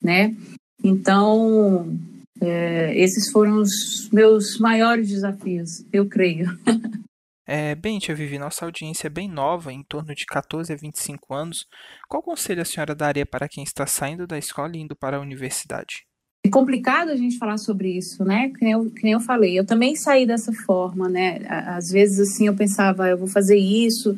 né? 0.02 0.36
Então, 0.84 1.98
é, 2.42 2.94
esses 3.00 3.32
foram 3.32 3.62
os 3.62 4.10
meus 4.12 4.60
maiores 4.60 5.08
desafios, 5.08 5.86
eu 5.92 6.08
creio. 6.08 6.48
É, 7.46 7.76
bem, 7.76 8.00
tia 8.00 8.16
Vivi, 8.16 8.40
nossa 8.40 8.64
audiência 8.64 9.08
é 9.08 9.10
bem 9.10 9.28
nova, 9.28 9.74
em 9.74 9.84
torno 9.84 10.16
de 10.16 10.26
14 10.26 10.72
a 10.72 10.78
25 10.78 11.34
anos. 11.34 11.66
Qual 12.08 12.24
conselho 12.24 12.62
a 12.62 12.66
senhora 12.66 12.96
daria 12.96 13.26
para 13.26 13.50
quem 13.50 13.66
está 13.66 13.86
saindo 13.86 14.26
da 14.26 14.38
escola 14.38 14.72
e 14.78 14.80
indo 14.80 14.96
para 14.96 15.18
a 15.18 15.20
universidade? 15.20 16.06
É 16.46 16.50
complicado 16.50 17.10
a 17.10 17.16
gente 17.16 17.38
falar 17.38 17.58
sobre 17.58 17.98
isso, 17.98 18.26
né? 18.26 18.50
Que 18.50 18.64
nem, 18.64 18.74
eu, 18.74 18.90
que 18.92 19.04
nem 19.04 19.14
eu 19.14 19.20
falei, 19.22 19.58
eu 19.58 19.66
também 19.66 19.96
saí 19.96 20.26
dessa 20.26 20.52
forma, 20.52 21.08
né? 21.08 21.40
Às 21.48 21.90
vezes, 21.90 22.20
assim, 22.20 22.48
eu 22.48 22.54
pensava, 22.54 23.08
eu 23.08 23.18
vou 23.18 23.28
fazer 23.28 23.58
isso, 23.58 24.10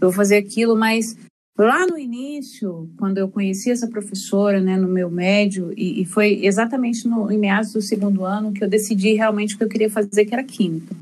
eu 0.00 0.08
vou 0.08 0.12
fazer 0.12 0.36
aquilo, 0.36 0.76
mas 0.76 1.16
lá 1.58 1.84
no 1.86 1.98
início, 1.98 2.88
quando 2.96 3.18
eu 3.18 3.28
conheci 3.28 3.70
essa 3.70 3.88
professora, 3.88 4.60
né, 4.60 4.76
no 4.76 4.88
meu 4.88 5.10
médio, 5.10 5.72
e, 5.76 6.02
e 6.02 6.04
foi 6.04 6.44
exatamente 6.44 7.08
no, 7.08 7.30
em 7.30 7.38
meados 7.38 7.72
do 7.72 7.82
segundo 7.82 8.24
ano 8.24 8.52
que 8.52 8.62
eu 8.62 8.68
decidi 8.68 9.14
realmente 9.14 9.54
o 9.54 9.58
que 9.58 9.64
eu 9.64 9.68
queria 9.68 9.90
fazer, 9.90 10.24
que 10.24 10.34
era 10.34 10.44
química. 10.44 10.94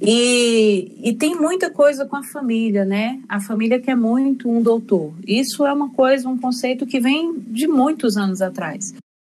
E, 0.00 0.92
e 1.02 1.12
tem 1.12 1.34
muita 1.34 1.70
coisa 1.70 2.06
com 2.06 2.14
a 2.14 2.22
família, 2.22 2.84
né? 2.84 3.20
A 3.28 3.40
família 3.40 3.80
quer 3.80 3.96
muito 3.96 4.48
um 4.48 4.62
doutor. 4.62 5.12
Isso 5.26 5.66
é 5.66 5.72
uma 5.72 5.90
coisa, 5.90 6.28
um 6.28 6.38
conceito 6.38 6.86
que 6.86 7.00
vem 7.00 7.36
de 7.40 7.66
muitos 7.66 8.16
anos 8.16 8.40
atrás. 8.40 8.94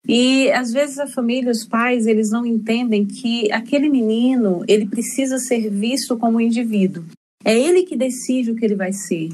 E 0.07 0.51
às 0.53 0.73
vezes 0.73 0.99
a 0.99 1.07
família, 1.07 1.51
os 1.51 1.67
pais, 1.67 2.07
eles 2.07 2.31
não 2.31 2.47
entendem 2.47 3.05
que 3.07 3.51
aquele 3.53 3.89
menino, 3.89 4.65
ele 4.67 4.87
precisa 4.87 5.39
ser 5.39 5.71
visto 5.71 6.17
como 6.17 6.39
um 6.39 6.41
indivíduo. 6.41 7.05
É 7.45 7.59
ele 7.59 7.85
que 7.85 7.97
decide 7.97 8.51
o 8.51 8.57
que 8.57 8.65
ele 8.65 8.75
vai 8.75 8.93
ser. 8.93 9.29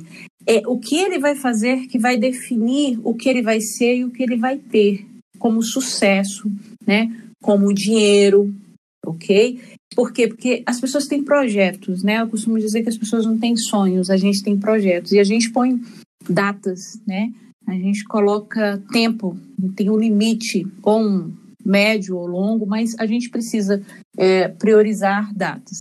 É 0.46 0.62
o 0.66 0.78
que 0.78 0.96
ele 0.96 1.18
vai 1.18 1.34
fazer 1.34 1.86
que 1.86 1.98
vai 1.98 2.16
definir 2.16 2.98
o 3.02 3.14
que 3.14 3.28
ele 3.28 3.42
vai 3.42 3.60
ser 3.60 3.96
e 3.96 4.04
o 4.04 4.10
que 4.10 4.22
ele 4.22 4.36
vai 4.36 4.58
ter 4.58 5.06
como 5.38 5.62
sucesso, 5.62 6.50
né? 6.86 7.10
Como 7.42 7.72
dinheiro, 7.72 8.54
ok? 9.04 9.60
Por 9.94 10.12
quê? 10.12 10.28
Porque 10.28 10.62
as 10.66 10.80
pessoas 10.80 11.06
têm 11.06 11.22
projetos, 11.22 12.02
né? 12.02 12.20
Eu 12.20 12.28
costumo 12.28 12.58
dizer 12.58 12.82
que 12.82 12.88
as 12.88 12.98
pessoas 12.98 13.24
não 13.24 13.38
têm 13.38 13.56
sonhos, 13.56 14.10
a 14.10 14.16
gente 14.16 14.42
tem 14.42 14.58
projetos. 14.58 15.12
E 15.12 15.18
a 15.18 15.24
gente 15.24 15.50
põe 15.50 15.80
datas, 16.28 16.80
né? 17.06 17.30
A 17.66 17.72
gente 17.72 18.04
coloca 18.04 18.82
tempo, 18.92 19.36
tem 19.74 19.90
um 19.90 19.98
limite, 19.98 20.66
um 20.86 21.32
médio 21.64 22.16
ou 22.16 22.26
longo, 22.26 22.66
mas 22.66 22.94
a 22.98 23.06
gente 23.06 23.30
precisa 23.30 23.82
é, 24.16 24.48
priorizar 24.48 25.32
datas. 25.34 25.78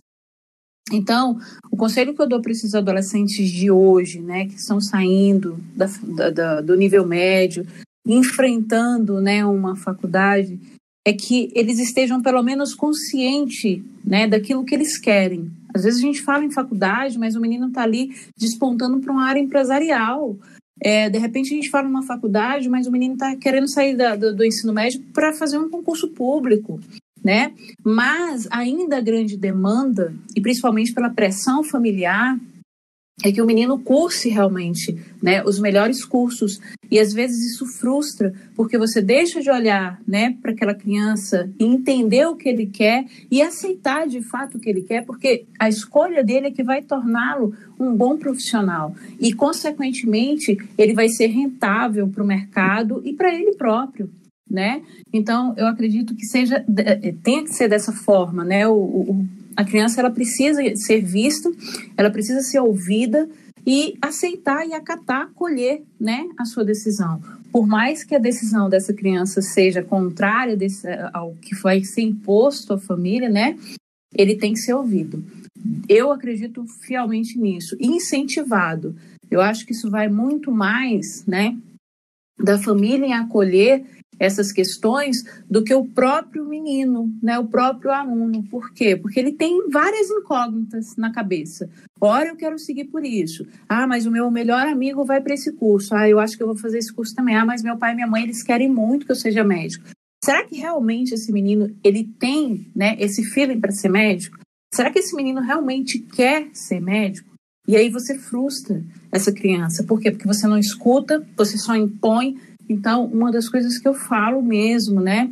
Então, 0.92 1.40
o 1.72 1.78
conselho 1.78 2.13
que 2.13 2.22
eu 2.22 2.28
dou 2.28 2.42
para 2.42 2.52
esses 2.52 2.75
adolescentes 2.75 3.50
de 3.50 3.72
hoje, 3.72 4.20
né, 4.20 4.46
que 4.46 4.56
estão 4.56 4.80
saindo 4.80 5.58
da, 5.75 5.88
da, 6.30 6.62
do 6.62 6.75
nível 6.75 7.06
médio, 7.06 7.66
enfrentando 8.06 9.20
né, 9.20 9.46
uma 9.46 9.75
faculdade, 9.75 10.60
é 11.06 11.12
que 11.12 11.52
eles 11.54 11.80
estejam 11.80 12.22
pelo 12.22 12.42
menos 12.42 12.74
conscientes 12.74 13.82
né, 14.06 14.28
daquilo 14.28 14.63
que 14.63 14.75
eles 14.75 14.98
querem. 14.98 15.52
Às 15.74 15.84
vezes 15.84 16.00
a 16.00 16.06
gente 16.06 16.22
fala 16.22 16.46
em 16.46 16.52
faculdade, 16.52 17.18
mas 17.18 17.36
o 17.36 17.42
menino 17.42 17.68
está 17.68 17.82
ali 17.82 18.12
despontando 18.38 19.00
para 19.00 19.12
uma 19.12 19.25
área 19.25 19.40
empresarial. 19.40 20.38
É, 20.82 21.10
de 21.10 21.18
repente 21.18 21.53
a 21.53 21.56
gente 21.56 21.70
fala 21.70 21.88
numa 21.88 22.03
faculdade, 22.03 22.70
mas 22.70 22.88
o 22.88 22.92
menino 22.92 23.13
está 23.13 23.36
querendo 23.36 23.70
sair 23.70 23.96
da, 23.96 24.15
do, 24.15 24.36
do 24.36 24.46
ensino 24.46 24.74
médio 24.74 25.01
para 25.13 25.34
fazer 25.34 25.58
um 25.58 25.70
concurso 25.70 26.10
público. 26.10 26.80
Né? 27.24 27.53
Mas 27.84 28.48
ainda 28.51 28.98
a 28.98 29.01
grande 29.01 29.38
demanda, 29.38 30.13
e 30.36 30.42
principalmente 30.42 30.94
pela 30.94 31.10
pressão 31.10 31.63
familiar, 31.63 32.38
é 33.22 33.32
que 33.32 33.41
o 33.41 33.46
menino 33.46 33.77
curse 33.79 34.29
realmente 34.29 34.98
né, 35.22 35.43
os 35.43 35.60
melhores 35.60 36.03
cursos. 36.03 36.60
E 36.89 37.00
às 37.00 37.13
vezes 37.13 37.53
isso 37.53 37.65
frustra, 37.65 38.34
porque 38.55 38.77
você 38.77 39.01
deixa 39.01 39.41
de 39.41 39.50
olhar 39.50 40.01
né, 40.08 40.36
para 40.41 40.51
aquela 40.51 40.74
criança 40.74 41.51
e 41.60 41.63
entender 41.63 42.25
o 42.25 42.36
que 42.36 42.50
ele 42.50 42.65
quer 42.65 43.05
e 43.29 43.41
aceitar 43.41 44.08
de 44.08 44.22
fato 44.22 44.58
o 44.58 44.60
que 44.60 44.70
ele 44.70 44.82
quer, 44.82 45.05
porque 45.05 45.46
a 45.60 45.70
escolha 45.70 46.24
dele 46.24 46.48
é 46.48 46.51
que 46.51 46.63
vai 46.63 46.82
torná-lo 46.82 47.55
um 47.79 47.96
bom 47.96 48.17
profissional. 48.17 48.96
E, 49.20 49.34
consequentemente, 49.34 50.58
ele 50.77 50.93
vai 50.93 51.10
ser 51.10 51.27
rentável 51.27 52.08
para 52.08 52.24
o 52.24 52.27
mercado 52.27 53.01
e 53.05 53.13
para 53.13 53.34
ele 53.34 53.55
próprio. 53.55 54.10
Né? 54.50 54.84
Então, 55.12 55.55
eu 55.58 55.65
acredito 55.65 56.13
que 56.13 56.25
seja, 56.25 56.63
tenha 57.24 57.43
que 57.43 57.53
ser 57.53 57.67
dessa 57.67 57.91
forma, 57.91 58.43
né? 58.43 58.67
O, 58.67 58.75
o 58.75 59.27
a 59.56 59.64
criança 59.64 60.00
ela 60.00 60.12
precisa 60.12 60.62
ser 60.76 61.02
vista, 61.02 61.52
ela 61.98 62.10
precisa 62.10 62.42
ser 62.42 62.60
ouvida 62.60 63.30
e 63.66 63.98
aceitar 64.02 64.68
e 64.68 64.74
acatar, 64.74 65.30
colher 65.34 65.84
né, 66.00 66.28
a 66.38 66.46
sua 66.46 66.66
decisão. 66.66 67.22
Por 67.52 67.68
mais 67.68 68.04
que 68.04 68.16
a 68.16 68.20
decisão 68.20 68.70
dessa 68.70 68.94
criança 68.94 69.42
seja 69.42 69.84
contrária 69.84 70.58
desse, 70.58 70.88
ao 71.14 71.34
que 71.36 71.56
vai 71.56 71.84
ser 71.84 72.02
imposto 72.02 72.74
à 72.74 72.80
família, 72.80 73.30
né, 73.30 73.58
ele 74.16 74.36
tem 74.36 74.54
que 74.54 74.60
ser 74.60 74.74
ouvido. 74.74 75.24
Eu 75.88 76.12
acredito 76.12 76.66
fielmente 76.82 77.38
nisso, 77.38 77.78
incentivado. 77.80 78.96
Eu 79.32 79.40
acho 79.40 79.66
que 79.66 79.72
isso 79.72 79.90
vai 79.90 80.10
muito 80.10 80.52
mais, 80.52 81.26
né, 81.26 81.58
da 82.38 82.58
família 82.58 83.06
em 83.06 83.14
acolher 83.14 83.86
essas 84.20 84.51
questões 84.51 85.24
do 85.50 85.63
que 85.63 85.74
o 85.74 85.86
próprio 85.86 86.46
menino, 86.46 87.12
né, 87.22 87.38
o 87.39 87.48
próprio 87.48 87.91
aluno. 87.91 88.43
Por 88.43 88.74
quê? 88.74 88.96
Porque 88.96 89.20
ele 89.20 89.34
tem 89.34 89.70
várias 89.70 90.10
incógnitas 90.10 90.96
na 90.96 91.12
cabeça. 91.12 91.70
Ora, 92.00 92.29
eu 92.29 92.36
quero 92.36 92.60
seguir 92.60 92.86
por 92.86 93.05
isso. 93.05 93.46
Ah, 93.67 93.88
mas 93.88 94.05
o 94.05 94.12
meu 94.12 94.29
melhor 94.29 94.67
amigo 94.67 95.05
vai 95.05 95.22
para 95.22 95.34
esse 95.34 95.51
curso. 95.53 95.96
Ah, 95.96 96.08
eu 96.10 96.20
acho 96.20 96.36
que 96.36 96.43
eu 96.43 96.48
vou 96.48 96.58
fazer 96.58 96.77
esse 96.77 96.93
curso 96.93 97.15
também. 97.15 97.36
Ah, 97.36 97.46
mas 97.46 97.63
meu 97.63 97.77
pai 97.77 97.93
e 97.93 97.96
minha 97.96 98.08
mãe, 98.08 98.24
eles 98.24 98.43
querem 98.43 98.70
muito 98.70 99.05
que 99.05 99.12
eu 99.12 99.15
seja 99.15 99.43
médico. 99.43 99.86
Será 100.24 100.46
que 100.46 100.55
realmente 100.55 101.13
esse 101.13 101.32
menino, 101.32 101.75
ele 101.84 102.05
tem, 102.17 102.72
né, 102.74 102.96
esse 102.98 103.24
feeling 103.24 103.60
para 103.60 103.72
ser 103.72 103.89
médico? 103.89 104.38
Será 104.74 104.89
que 104.89 105.00
esse 105.00 105.15
menino 105.15 105.41
realmente 105.41 106.00
quer 106.00 106.50
ser 106.53 106.79
médico? 106.79 107.34
E 107.67 107.77
aí 107.77 107.89
você 107.89 108.17
frustra 108.17 108.84
essa 109.12 109.32
criança. 109.32 109.84
Por 109.84 110.00
quê? 110.00 110.12
Porque 110.12 110.27
você 110.27 110.48
não 110.48 110.58
escuta, 110.58 111.25
você 111.38 111.58
só 111.58 111.75
impõe, 111.75 112.38
então, 112.70 113.05
uma 113.05 113.32
das 113.32 113.50
coisas 113.50 113.77
que 113.77 113.88
eu 113.88 113.93
falo 113.93 114.41
mesmo, 114.41 115.01
né, 115.01 115.32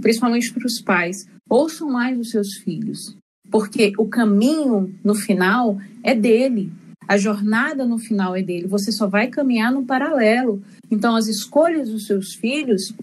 principalmente 0.00 0.52
para 0.52 0.66
os 0.66 0.80
pais, 0.80 1.26
ouçam 1.48 1.90
mais 1.90 2.18
os 2.18 2.30
seus 2.30 2.54
filhos, 2.54 3.16
porque 3.50 3.92
o 3.98 4.06
caminho 4.06 4.94
no 5.04 5.14
final 5.14 5.78
é 6.02 6.14
dele. 6.14 6.72
A 7.08 7.16
jornada 7.16 7.84
no 7.84 7.98
final 7.98 8.36
é 8.36 8.42
dele. 8.42 8.68
Você 8.68 8.92
só 8.92 9.08
vai 9.08 9.26
caminhar 9.26 9.72
no 9.72 9.84
paralelo. 9.84 10.62
Então, 10.90 11.16
as 11.16 11.26
escolhas 11.26 11.90
dos 11.90 12.06
seus 12.06 12.34
filhos, 12.34 12.94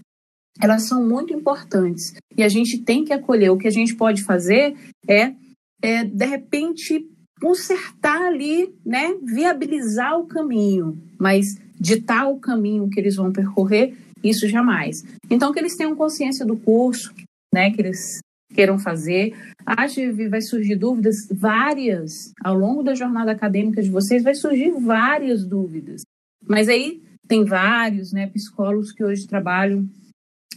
elas 0.62 0.84
são 0.84 1.06
muito 1.06 1.34
importantes. 1.34 2.14
E 2.34 2.42
a 2.42 2.48
gente 2.48 2.78
tem 2.78 3.04
que 3.04 3.12
acolher. 3.12 3.50
O 3.50 3.58
que 3.58 3.68
a 3.68 3.72
gente 3.72 3.94
pode 3.94 4.22
fazer 4.22 4.74
é, 5.06 5.34
é 5.82 6.04
de 6.04 6.24
repente, 6.24 7.06
consertar 7.38 8.22
ali, 8.22 8.72
né? 8.84 9.14
Viabilizar 9.22 10.18
o 10.18 10.26
caminho. 10.26 10.98
Mas 11.18 11.58
ditar 11.80 12.28
o 12.30 12.38
caminho 12.38 12.88
que 12.88 12.98
eles 12.98 13.16
vão 13.16 13.32
percorrer, 13.32 13.94
isso 14.22 14.48
jamais. 14.48 15.04
Então, 15.30 15.52
que 15.52 15.58
eles 15.58 15.76
tenham 15.76 15.94
consciência 15.94 16.44
do 16.44 16.56
curso, 16.56 17.14
né, 17.52 17.70
que 17.70 17.80
eles 17.80 18.18
queiram 18.52 18.78
fazer. 18.78 19.34
Acho 19.64 19.96
que 19.96 20.28
vai 20.28 20.40
surgir 20.40 20.76
dúvidas 20.76 21.16
várias 21.30 22.32
ao 22.42 22.56
longo 22.56 22.82
da 22.82 22.94
jornada 22.94 23.32
acadêmica 23.32 23.82
de 23.82 23.90
vocês, 23.90 24.22
vai 24.22 24.34
surgir 24.34 24.70
várias 24.72 25.44
dúvidas. 25.44 26.02
Mas 26.46 26.68
aí 26.68 27.02
tem 27.26 27.44
vários, 27.44 28.12
né, 28.12 28.26
psicólogos 28.28 28.92
que 28.92 29.04
hoje 29.04 29.26
trabalham 29.26 29.86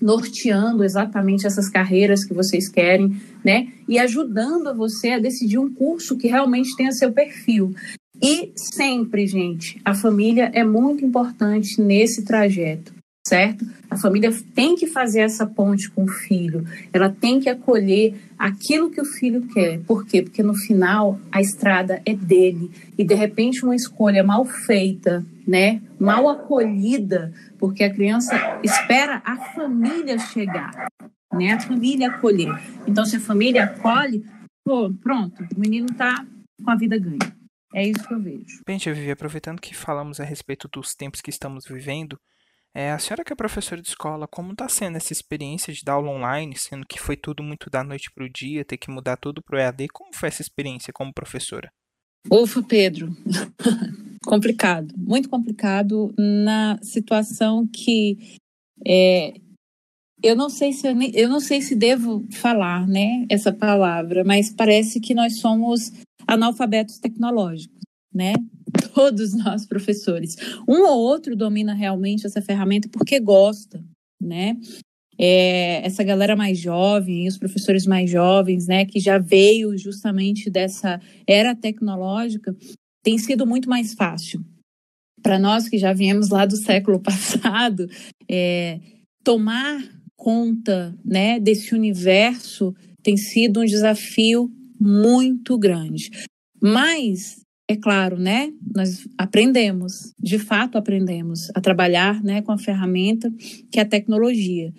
norteando 0.01 0.83
exatamente 0.83 1.45
essas 1.45 1.69
carreiras 1.69 2.25
que 2.25 2.33
vocês 2.33 2.67
querem, 2.67 3.15
né? 3.43 3.71
E 3.87 3.99
ajudando 3.99 4.75
você 4.75 5.11
a 5.11 5.19
decidir 5.19 5.59
um 5.59 5.71
curso 5.71 6.17
que 6.17 6.27
realmente 6.27 6.75
tenha 6.75 6.91
seu 6.91 7.11
perfil. 7.11 7.75
E 8.21 8.51
sempre, 8.55 9.25
gente, 9.25 9.81
a 9.83 9.95
família 9.95 10.51
é 10.53 10.63
muito 10.63 11.03
importante 11.03 11.81
nesse 11.81 12.23
trajeto, 12.23 12.93
certo? 13.25 13.65
A 13.89 13.97
família 13.97 14.31
tem 14.53 14.75
que 14.75 14.85
fazer 14.85 15.21
essa 15.21 15.47
ponte 15.47 15.89
com 15.89 16.03
o 16.03 16.07
filho, 16.07 16.63
ela 16.93 17.09
tem 17.09 17.39
que 17.39 17.49
acolher 17.49 18.13
aquilo 18.37 18.91
que 18.91 19.01
o 19.01 19.05
filho 19.05 19.47
quer. 19.47 19.79
Por 19.87 20.05
quê? 20.05 20.21
Porque 20.21 20.43
no 20.43 20.53
final 20.53 21.19
a 21.31 21.41
estrada 21.41 21.99
é 22.05 22.13
dele 22.13 22.69
e 22.95 23.03
de 23.03 23.15
repente 23.15 23.65
uma 23.65 23.75
escolha 23.75 24.23
mal 24.23 24.45
feita, 24.45 25.25
né, 25.47 25.81
mal 25.99 26.29
acolhida, 26.29 27.33
porque 27.57 27.83
a 27.83 27.91
criança 27.91 28.59
espera 28.61 29.19
a 29.25 29.35
família 29.55 30.19
chegar, 30.19 30.89
né, 31.33 31.53
a 31.53 31.59
família 31.59 32.09
acolher. 32.09 32.53
Então 32.85 33.03
se 33.03 33.15
a 33.15 33.19
família 33.19 33.63
acolhe, 33.63 34.23
pô, 34.63 34.93
pronto, 35.01 35.43
o 35.55 35.59
menino 35.59 35.87
tá 35.87 36.23
com 36.63 36.69
a 36.69 36.75
vida 36.75 36.99
ganha. 36.99 37.40
É 37.73 37.87
isso 37.87 38.07
que 38.07 38.13
eu 38.13 38.21
vejo. 38.21 38.61
Bem, 38.65 38.77
Tia 38.77 38.93
Vivi, 38.93 39.11
aproveitando 39.11 39.61
que 39.61 39.75
falamos 39.75 40.19
a 40.19 40.23
respeito 40.23 40.67
dos 40.67 40.93
tempos 40.93 41.21
que 41.21 41.29
estamos 41.29 41.65
vivendo, 41.65 42.19
é, 42.73 42.91
a 42.91 42.99
senhora 42.99 43.23
que 43.23 43.33
é 43.33 43.35
professora 43.35 43.81
de 43.81 43.87
escola, 43.89 44.27
como 44.27 44.53
está 44.53 44.69
sendo 44.69 44.95
essa 44.97 45.11
experiência 45.11 45.73
de 45.73 45.83
dar 45.83 45.93
aula 45.93 46.09
online, 46.09 46.55
sendo 46.57 46.85
que 46.87 46.99
foi 46.99 47.17
tudo 47.17 47.43
muito 47.43 47.69
da 47.69 47.83
noite 47.83 48.09
para 48.13 48.25
o 48.25 48.29
dia, 48.29 48.63
ter 48.63 48.77
que 48.77 48.89
mudar 48.89 49.17
tudo 49.17 49.41
para 49.43 49.57
o 49.57 49.59
EAD? 49.59 49.87
Como 49.89 50.15
foi 50.15 50.29
essa 50.29 50.41
experiência 50.41 50.93
como 50.93 51.13
professora? 51.13 51.69
Ufa, 52.29 52.61
Pedro. 52.63 53.09
complicado, 54.23 54.93
muito 54.97 55.27
complicado 55.27 56.13
na 56.17 56.77
situação 56.81 57.67
que 57.67 58.37
é, 58.85 59.33
eu 60.23 60.35
não 60.35 60.49
sei 60.49 60.71
se 60.71 60.87
eu, 60.87 60.95
eu 61.13 61.27
não 61.27 61.39
sei 61.39 61.61
se 61.61 61.75
devo 61.75 62.23
falar, 62.31 62.87
né, 62.87 63.25
essa 63.29 63.51
palavra, 63.51 64.23
mas 64.23 64.51
parece 64.51 64.99
que 64.99 65.13
nós 65.13 65.39
somos 65.39 65.91
analfabetos 66.31 66.97
tecnológicos, 66.97 67.81
né? 68.13 68.33
Todos 68.93 69.33
nós 69.33 69.65
professores. 69.65 70.35
Um 70.67 70.83
ou 70.83 70.99
outro 70.99 71.35
domina 71.35 71.73
realmente 71.73 72.25
essa 72.25 72.41
ferramenta 72.41 72.87
porque 72.89 73.19
gosta, 73.19 73.83
né? 74.21 74.57
É, 75.19 75.85
essa 75.85 76.03
galera 76.03 76.35
mais 76.35 76.57
jovem, 76.57 77.27
os 77.27 77.37
professores 77.37 77.85
mais 77.85 78.09
jovens, 78.09 78.65
né, 78.65 78.85
que 78.85 78.99
já 78.99 79.19
veio 79.19 79.77
justamente 79.77 80.49
dessa 80.49 80.99
era 81.27 81.53
tecnológica, 81.53 82.55
tem 83.03 83.19
sido 83.19 83.45
muito 83.45 83.69
mais 83.69 83.93
fácil. 83.93 84.43
Para 85.21 85.37
nós 85.37 85.69
que 85.69 85.77
já 85.77 85.93
viemos 85.93 86.29
lá 86.29 86.45
do 86.45 86.55
século 86.55 86.97
passado, 87.03 87.87
é, 88.27 88.79
tomar 89.23 89.83
conta 90.15 90.97
né, 91.05 91.39
desse 91.39 91.75
universo 91.75 92.73
tem 93.03 93.17
sido 93.17 93.61
um 93.61 93.65
desafio 93.65 94.49
muito 94.81 95.59
grande. 95.59 96.09
Mas, 96.59 97.41
é 97.69 97.75
claro, 97.75 98.17
né, 98.17 98.51
nós 98.75 99.07
aprendemos, 99.15 100.11
de 100.19 100.39
fato 100.39 100.77
aprendemos 100.77 101.49
a 101.53 101.61
trabalhar 101.61 102.23
né, 102.23 102.41
com 102.41 102.51
a 102.51 102.57
ferramenta 102.57 103.31
que 103.71 103.79
é 103.79 103.83
a 103.83 103.87
tecnologia. 103.87 104.73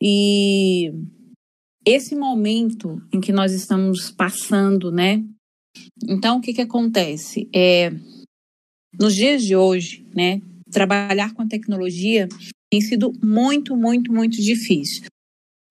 E 0.00 0.92
esse 1.84 2.14
momento 2.14 3.02
em 3.12 3.20
que 3.20 3.32
nós 3.32 3.52
estamos 3.52 4.12
passando, 4.12 4.92
né? 4.92 5.24
Então, 6.08 6.38
o 6.38 6.40
que, 6.40 6.52
que 6.52 6.60
acontece? 6.60 7.48
É, 7.54 7.90
nos 8.98 9.14
dias 9.14 9.42
de 9.42 9.56
hoje, 9.56 10.06
né, 10.14 10.40
trabalhar 10.70 11.34
com 11.34 11.42
a 11.42 11.48
tecnologia 11.48 12.28
tem 12.70 12.80
sido 12.80 13.12
muito, 13.22 13.76
muito, 13.76 14.12
muito 14.12 14.36
difícil. 14.36 15.04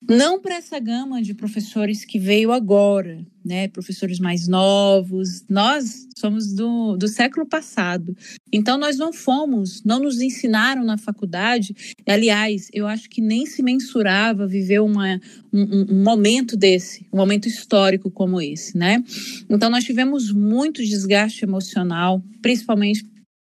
Não 0.02 0.40
para 0.40 0.56
essa 0.56 0.80
gama 0.80 1.22
de 1.24 1.34
professores 1.34 2.06
que 2.06 2.20
veio 2.20 2.52
agora, 2.52 3.26
né? 3.44 3.68
Professores 3.68 4.20
mais 4.20 4.48
novos. 4.48 5.44
Nós 5.50 6.08
somos 6.16 6.54
do, 6.54 6.96
do 6.96 7.08
século 7.08 7.48
passado. 7.48 8.16
Então, 8.54 8.78
nós 8.78 8.98
não 8.98 9.12
fomos, 9.12 9.84
não 9.84 10.00
nos 10.00 10.22
ensinaram 10.22 10.84
na 10.84 11.00
faculdade. 11.00 11.76
Aliás, 12.08 12.70
eu 12.72 12.86
acho 12.86 13.10
que 13.10 13.22
nem 13.22 13.48
se 13.48 13.64
mensurava 13.64 14.46
viver 14.46 14.82
uma, 14.82 15.20
um, 15.52 15.86
um 15.92 16.04
momento 16.04 16.56
desse, 16.56 17.08
um 17.12 17.18
momento 17.18 17.48
histórico 17.48 18.12
como 18.12 18.40
esse, 18.40 18.78
né? 18.78 19.04
Então, 19.50 19.68
nós 19.68 19.84
tivemos 19.84 20.32
muito 20.32 20.84
desgaste 20.84 21.44
emocional, 21.44 22.24
principalmente 22.40 23.04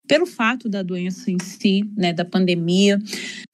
pelo 0.08 0.24
fato 0.24 0.68
da 0.68 0.82
doença 0.82 1.30
em 1.30 1.36
si, 1.40 1.84
né, 1.94 2.12
da 2.12 2.24
pandemia. 2.24 2.98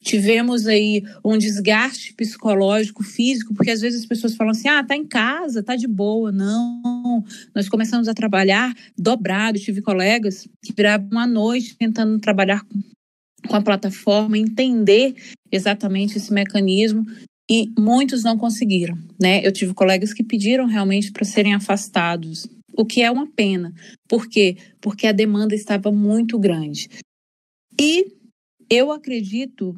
Tivemos 0.01 0.67
aí 0.67 1.03
um 1.25 1.37
desgaste 1.37 2.15
psicológico, 2.15 3.03
físico, 3.03 3.53
porque 3.53 3.73
às 3.73 3.81
vezes 3.81 4.03
as 4.03 4.07
pessoas 4.07 4.37
falam 4.37 4.53
assim: 4.53 4.69
ah, 4.69 4.85
tá 4.85 4.97
em 4.97 5.05
casa, 5.05 5.63
tá 5.63 5.75
de 5.75 5.89
boa. 5.89 6.31
Não, 6.31 7.25
nós 7.55 7.69
começamos 7.69 8.07
a 8.07 8.15
trabalhar 8.15 8.73
dobrado. 8.97 9.59
tive 9.59 9.83
colegas 9.83 10.49
que 10.65 10.73
viravam 10.75 11.19
à 11.19 11.27
noite 11.27 11.77
tentando 11.77 12.19
trabalhar 12.21 12.65
com, 13.49 13.57
a 13.57 13.61
plataforma, 13.61 14.39
entender 14.39 15.15
exatamente 15.51 16.17
esse 16.17 16.33
mecanismo 16.33 17.05
e 17.51 17.71
muitos 17.79 18.23
não 18.23 18.39
conseguiram, 18.39 18.97
né? 19.21 19.47
Eu 19.47 19.53
tive 19.53 19.75
colegas 19.75 20.15
que 20.15 20.23
pediram 20.23 20.67
realmente 20.67 21.13
para 21.13 21.25
serem 21.25 21.53
afastados 21.53 22.49
o 22.77 22.85
que 22.85 23.03
é 23.03 23.11
uma 23.11 23.27
pena. 23.27 23.73
Por 24.09 24.29
quê? 24.29 24.57
Porque 24.81 25.07
a 25.07 25.13
demanda 25.13 25.55
estava 25.55 25.91
muito 25.91 26.39
grande. 26.39 26.89
E 27.81 28.07
eu 28.71 28.93
acredito 28.93 29.77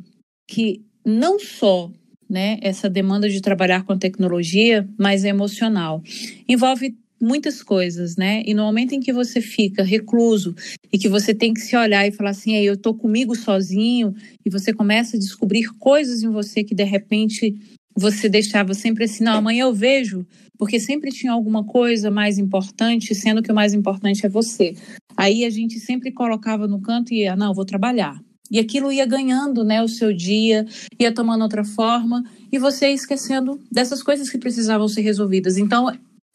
que 0.49 0.85
não 1.05 1.39
só 1.39 1.91
né, 2.29 2.59
essa 2.61 2.91
demanda 2.91 3.29
de 3.29 3.41
trabalhar 3.41 3.85
com 3.85 3.97
tecnologia, 3.97 4.89
mas 4.99 5.25
é 5.25 5.29
emocional. 5.29 6.03
Envolve 6.49 6.97
muitas 7.21 7.63
coisas, 7.63 8.17
né? 8.17 8.43
E 8.45 8.53
no 8.53 8.63
momento 8.63 8.95
em 8.95 9.01
que 9.01 9.13
você 9.13 9.41
fica 9.41 9.83
recluso 9.83 10.55
e 10.93 10.99
que 10.99 11.09
você 11.09 11.35
tem 11.35 11.55
que 11.55 11.61
se 11.61 11.77
olhar 11.77 12.07
e 12.07 12.13
falar 12.13 12.31
assim, 12.31 12.55
eu 12.57 12.77
tô 12.77 12.93
comigo 12.95 13.35
sozinho, 13.35 14.15
e 14.45 14.51
você 14.51 14.73
começa 14.73 15.17
a 15.17 15.21
descobrir 15.21 15.69
coisas 15.79 16.23
em 16.23 16.29
você 16.29 16.63
que 16.63 16.75
de 16.75 16.85
repente 16.85 17.55
você 17.97 18.29
deixava 18.29 18.75
sempre 18.75 19.05
assim, 19.05 19.25
não, 19.25 19.39
amanhã 19.39 19.63
eu 19.63 19.73
vejo, 19.73 20.27
porque 20.59 20.81
sempre 20.81 21.11
tinha 21.11 21.33
alguma 21.33 21.65
coisa 21.65 22.11
mais 22.11 22.39
importante, 22.39 23.15
sendo 23.15 23.43
que 23.43 23.53
o 23.53 23.55
mais 23.55 23.75
importante 23.75 24.25
é 24.25 24.29
você. 24.29 24.75
Aí 25.17 25.45
a 25.45 25.51
gente 25.51 25.79
sempre 25.81 26.13
colocava 26.13 26.67
no 26.67 26.81
canto 26.81 27.13
e 27.13 27.23
ia, 27.23 27.37
não, 27.37 27.55
vou 27.55 27.65
trabalhar. 27.65 28.21
E 28.51 28.59
aquilo 28.59 28.93
ia 28.93 29.07
ganhando, 29.07 29.65
né, 29.65 29.83
o 29.83 29.89
seu 29.89 30.13
dia, 30.13 30.65
ia 30.99 31.13
tomando 31.13 31.43
outra 31.43 31.65
forma, 31.65 32.23
e 32.51 32.59
você 32.59 32.87
ia 32.87 32.95
esquecendo 32.95 33.61
dessas 33.71 34.03
coisas 34.03 34.31
que 34.31 34.39
precisavam 34.39 34.87
ser 34.89 35.01
resolvidas. 35.01 35.57
Então, 35.57 35.91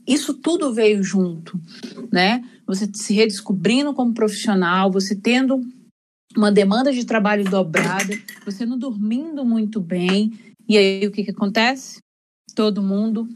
isso 0.07 0.33
tudo 0.33 0.73
veio 0.73 1.03
junto, 1.03 1.59
né? 2.11 2.43
Você 2.67 2.89
se 2.93 3.13
redescobrindo 3.13 3.93
como 3.93 4.13
profissional, 4.13 4.91
você 4.91 5.15
tendo 5.15 5.61
uma 6.35 6.51
demanda 6.51 6.91
de 6.91 7.05
trabalho 7.05 7.43
dobrada, 7.43 8.17
você 8.45 8.65
não 8.65 8.77
dormindo 8.77 9.45
muito 9.45 9.79
bem, 9.79 10.31
e 10.67 10.77
aí 10.77 11.05
o 11.05 11.11
que, 11.11 11.23
que 11.23 11.31
acontece? 11.31 11.99
Todo 12.55 12.81
mundo 12.81 13.27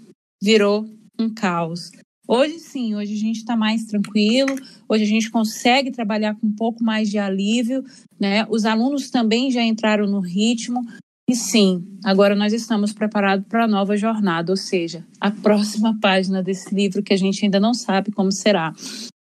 virou 0.42 0.86
um 1.20 1.34
caos. 1.34 1.92
Hoje 2.28 2.60
sim, 2.60 2.96
hoje 2.96 3.14
a 3.14 3.18
gente 3.18 3.38
está 3.38 3.56
mais 3.56 3.86
tranquilo, 3.86 4.56
hoje 4.90 5.04
a 5.04 5.08
gente 5.08 5.30
consegue 5.30 5.92
trabalhar 5.92 6.36
com 6.36 6.48
um 6.48 6.56
pouco 6.56 6.84
mais 6.84 7.10
de 7.10 7.20
alívio, 7.20 7.84
né? 8.20 8.48
Os 8.50 8.66
alunos 8.66 9.12
também 9.12 9.52
já 9.52 9.62
entraram 9.62 10.08
no 10.08 10.20
ritmo, 10.20 10.84
e 11.28 11.36
sim, 11.36 11.84
agora 12.04 12.36
nós 12.36 12.54
estamos 12.54 12.94
preparados 12.94 13.48
para 13.48 13.64
a 13.64 13.68
nova 13.68 13.98
jornada, 13.98 14.52
ou 14.52 14.58
seja, 14.58 15.04
a 15.20 15.32
próxima 15.32 15.98
página 16.00 16.44
desse 16.44 16.74
livro 16.74 17.02
que 17.02 17.14
a 17.14 17.18
gente 17.18 17.44
ainda 17.44 17.60
não 17.60 17.74
sabe 17.74 18.12
como 18.12 18.32
será. 18.32 18.74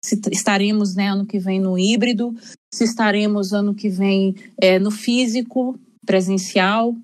Se 0.04 0.20
estaremos 0.32 0.96
né, 0.96 1.10
ano 1.10 1.28
que 1.28 1.38
vem 1.38 1.60
no 1.60 1.78
híbrido, 1.78 2.36
se 2.74 2.86
estaremos 2.86 3.54
ano 3.54 3.76
que 3.76 3.88
vem 3.88 4.36
é, 4.60 4.80
no 4.80 4.90
físico, 4.90 5.80
presencial, 6.04 6.96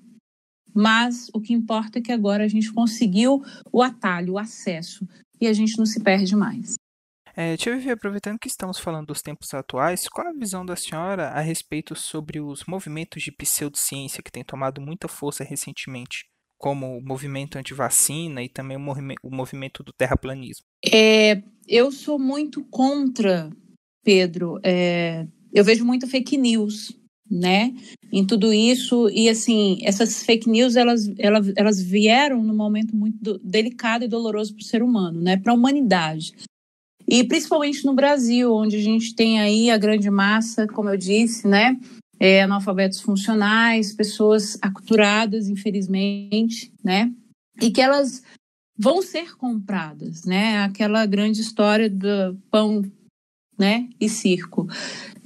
mas 0.78 1.28
o 1.34 1.40
que 1.40 1.52
importa 1.52 1.98
é 1.98 2.02
que 2.02 2.12
agora 2.12 2.44
a 2.44 2.48
gente 2.48 2.72
conseguiu 2.72 3.42
o 3.72 3.82
atalho, 3.82 4.34
o 4.34 4.38
acesso, 4.38 5.04
e 5.40 5.48
a 5.48 5.52
gente 5.52 5.76
não 5.76 5.84
se 5.84 6.00
perde 6.00 6.36
mais. 6.36 6.74
É, 7.34 7.56
Tia 7.56 7.74
Vivi, 7.76 7.90
aproveitando 7.90 8.38
que 8.38 8.46
estamos 8.46 8.78
falando 8.78 9.08
dos 9.08 9.20
tempos 9.20 9.52
atuais, 9.52 10.08
qual 10.08 10.28
a 10.28 10.32
visão 10.32 10.64
da 10.64 10.76
senhora 10.76 11.30
a 11.30 11.40
respeito 11.40 11.96
sobre 11.96 12.40
os 12.40 12.64
movimentos 12.64 13.24
de 13.24 13.32
pseudociência 13.32 14.22
que 14.22 14.30
têm 14.30 14.44
tomado 14.44 14.80
muita 14.80 15.08
força 15.08 15.42
recentemente, 15.42 16.26
como 16.56 16.96
o 16.96 17.02
movimento 17.04 17.58
anti-vacina 17.58 18.40
e 18.40 18.48
também 18.48 18.76
o 18.76 19.30
movimento 19.30 19.82
do 19.82 19.92
terraplanismo? 19.92 20.64
É, 20.84 21.42
eu 21.66 21.90
sou 21.90 22.20
muito 22.20 22.64
contra, 22.70 23.50
Pedro. 24.04 24.60
É, 24.62 25.26
eu 25.52 25.64
vejo 25.64 25.84
muito 25.84 26.06
fake 26.06 26.38
news 26.38 26.96
né? 27.30 27.74
Em 28.12 28.24
tudo 28.24 28.52
isso 28.52 29.08
e 29.10 29.28
assim 29.28 29.78
essas 29.82 30.22
fake 30.22 30.48
news 30.48 30.76
elas, 30.76 31.10
elas, 31.18 31.52
elas 31.56 31.82
vieram 31.82 32.42
num 32.42 32.56
momento 32.56 32.96
muito 32.96 33.38
delicado 33.42 34.04
e 34.04 34.08
doloroso 34.08 34.54
para 34.54 34.62
o 34.62 34.64
ser 34.64 34.82
humano, 34.82 35.20
né? 35.20 35.36
Para 35.36 35.52
a 35.52 35.56
humanidade 35.56 36.32
e 37.08 37.24
principalmente 37.24 37.86
no 37.86 37.94
Brasil, 37.94 38.52
onde 38.52 38.76
a 38.76 38.82
gente 38.82 39.14
tem 39.14 39.40
aí 39.40 39.70
a 39.70 39.78
grande 39.78 40.10
massa, 40.10 40.66
como 40.66 40.90
eu 40.90 40.96
disse, 40.96 41.48
né? 41.48 41.80
É, 42.20 42.42
analfabetos 42.42 43.00
funcionais, 43.00 43.94
pessoas 43.94 44.58
aculturadas, 44.60 45.48
infelizmente, 45.48 46.70
né? 46.84 47.10
E 47.62 47.70
que 47.70 47.80
elas 47.80 48.22
vão 48.76 49.00
ser 49.00 49.36
compradas, 49.38 50.24
né? 50.24 50.58
Aquela 50.58 51.06
grande 51.06 51.40
história 51.40 51.88
do 51.88 52.36
pão 52.50 52.82
né, 53.58 53.88
e 54.00 54.08
circo. 54.08 54.68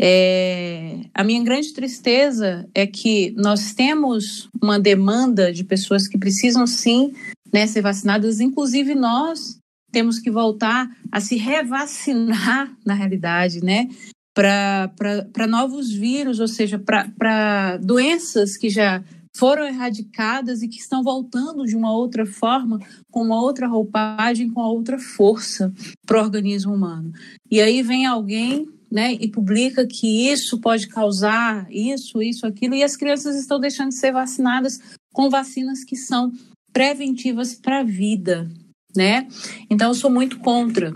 É, 0.04 0.98
a 1.14 1.22
minha 1.22 1.44
grande 1.44 1.72
tristeza 1.72 2.68
é 2.74 2.84
que 2.88 3.32
nós 3.36 3.72
temos 3.72 4.48
uma 4.60 4.80
demanda 4.80 5.52
de 5.52 5.62
pessoas 5.62 6.08
que 6.08 6.18
precisam 6.18 6.66
sim 6.66 7.14
né, 7.52 7.68
ser 7.68 7.82
vacinadas, 7.82 8.40
inclusive 8.40 8.96
nós 8.96 9.60
temos 9.92 10.18
que 10.18 10.28
voltar 10.28 10.90
a 11.12 11.20
se 11.20 11.36
revacinar 11.36 12.74
na 12.84 12.94
realidade, 12.94 13.62
né? 13.62 13.88
Para 14.34 15.46
novos 15.48 15.92
vírus, 15.92 16.40
ou 16.40 16.48
seja, 16.48 16.80
para 16.80 17.76
doenças 17.76 18.56
que 18.56 18.68
já 18.70 19.04
foram 19.36 19.68
erradicadas 19.68 20.62
e 20.62 20.68
que 20.68 20.80
estão 20.80 21.04
voltando 21.04 21.64
de 21.64 21.76
uma 21.76 21.92
outra 21.92 22.26
forma, 22.26 22.80
com 23.08 23.22
uma 23.22 23.40
outra 23.40 23.68
roupagem, 23.68 24.50
com 24.50 24.62
outra 24.62 24.98
força 24.98 25.72
para 26.04 26.18
o 26.18 26.24
organismo 26.24 26.74
humano. 26.74 27.12
E 27.48 27.60
aí 27.60 27.82
vem 27.82 28.04
alguém 28.04 28.66
né, 28.92 29.14
e 29.14 29.26
publica 29.26 29.86
que 29.86 30.30
isso 30.30 30.60
pode 30.60 30.86
causar 30.86 31.66
isso, 31.70 32.20
isso, 32.22 32.46
aquilo, 32.46 32.74
e 32.74 32.82
as 32.82 32.94
crianças 32.94 33.36
estão 33.36 33.58
deixando 33.58 33.88
de 33.88 33.94
ser 33.94 34.12
vacinadas 34.12 34.78
com 35.14 35.30
vacinas 35.30 35.82
que 35.82 35.96
são 35.96 36.30
preventivas 36.74 37.54
para 37.54 37.80
a 37.80 37.84
vida, 37.84 38.50
né? 38.94 39.26
Então 39.70 39.88
eu 39.88 39.94
sou 39.94 40.10
muito 40.10 40.38
contra 40.38 40.94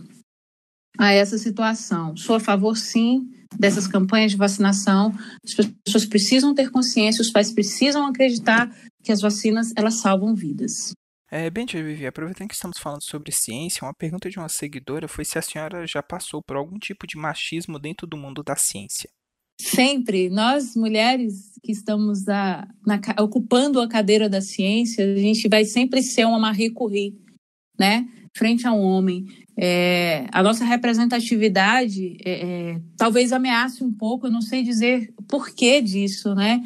a 0.99 1.13
essa 1.13 1.39
situação. 1.39 2.15
Sou 2.17 2.37
a 2.37 2.41
favor, 2.41 2.77
sim, 2.77 3.31
dessas 3.59 3.87
campanhas 3.87 4.33
de 4.33 4.37
vacinação. 4.37 5.15
As 5.45 5.55
pessoas 5.55 6.05
precisam 6.05 6.55
ter 6.55 6.71
consciência, 6.71 7.23
os 7.23 7.31
pais 7.31 7.51
precisam 7.51 8.07
acreditar 8.07 8.75
que 9.03 9.13
as 9.13 9.23
vacinas 9.23 9.73
elas 9.75 9.95
salvam 9.95 10.35
vidas. 10.35 10.93
É, 11.31 11.51
bem, 11.51 11.67
Vivi, 11.67 12.07
aproveitando 12.07 12.49
que 12.49 12.55
estamos 12.55 12.79
falando 12.79 13.03
sobre 13.03 13.33
ciência, 13.33 13.85
uma 13.85 13.95
pergunta 13.95 14.31
de 14.31 14.39
uma 14.39 14.49
seguidora 14.49 15.09
foi 15.09 15.25
se 15.25 15.37
a 15.39 15.43
senhora 15.43 15.85
já 15.87 16.01
passou 16.01 16.41
por 16.41 16.57
algum 16.57 16.79
tipo 16.79 17.05
de 17.07 17.19
machismo 17.19 17.81
dentro 17.81 18.07
do 18.07 18.17
mundo 18.17 18.45
da 18.45 18.55
ciência. 18.55 19.11
Sempre. 19.61 20.29
Nós, 20.29 20.77
mulheres 20.77 21.53
que 21.65 21.73
estamos 21.73 22.29
a, 22.29 22.69
na, 22.87 23.01
ocupando 23.21 23.81
a 23.81 23.89
cadeira 23.89 24.29
da 24.29 24.41
ciência, 24.41 25.05
a 25.05 25.17
gente 25.17 25.49
vai 25.49 25.65
sempre 25.65 26.03
ser 26.03 26.27
uma 26.27 26.39
Marie 26.39 26.71
Curie, 26.71 27.19
né? 27.79 28.07
Frente 28.37 28.67
a 28.67 28.73
um 28.73 28.83
homem. 28.83 29.25
É, 29.57 30.27
a 30.31 30.43
nossa 30.43 30.65
representatividade 30.65 32.19
é, 32.25 32.75
é, 32.75 32.81
talvez 32.97 33.33
ameace 33.33 33.83
um 33.83 33.91
pouco, 33.91 34.27
eu 34.27 34.31
não 34.31 34.43
sei 34.43 34.63
dizer 34.63 35.13
por 35.27 35.51
que 35.55 35.81
disso, 35.81 36.35
né? 36.35 36.63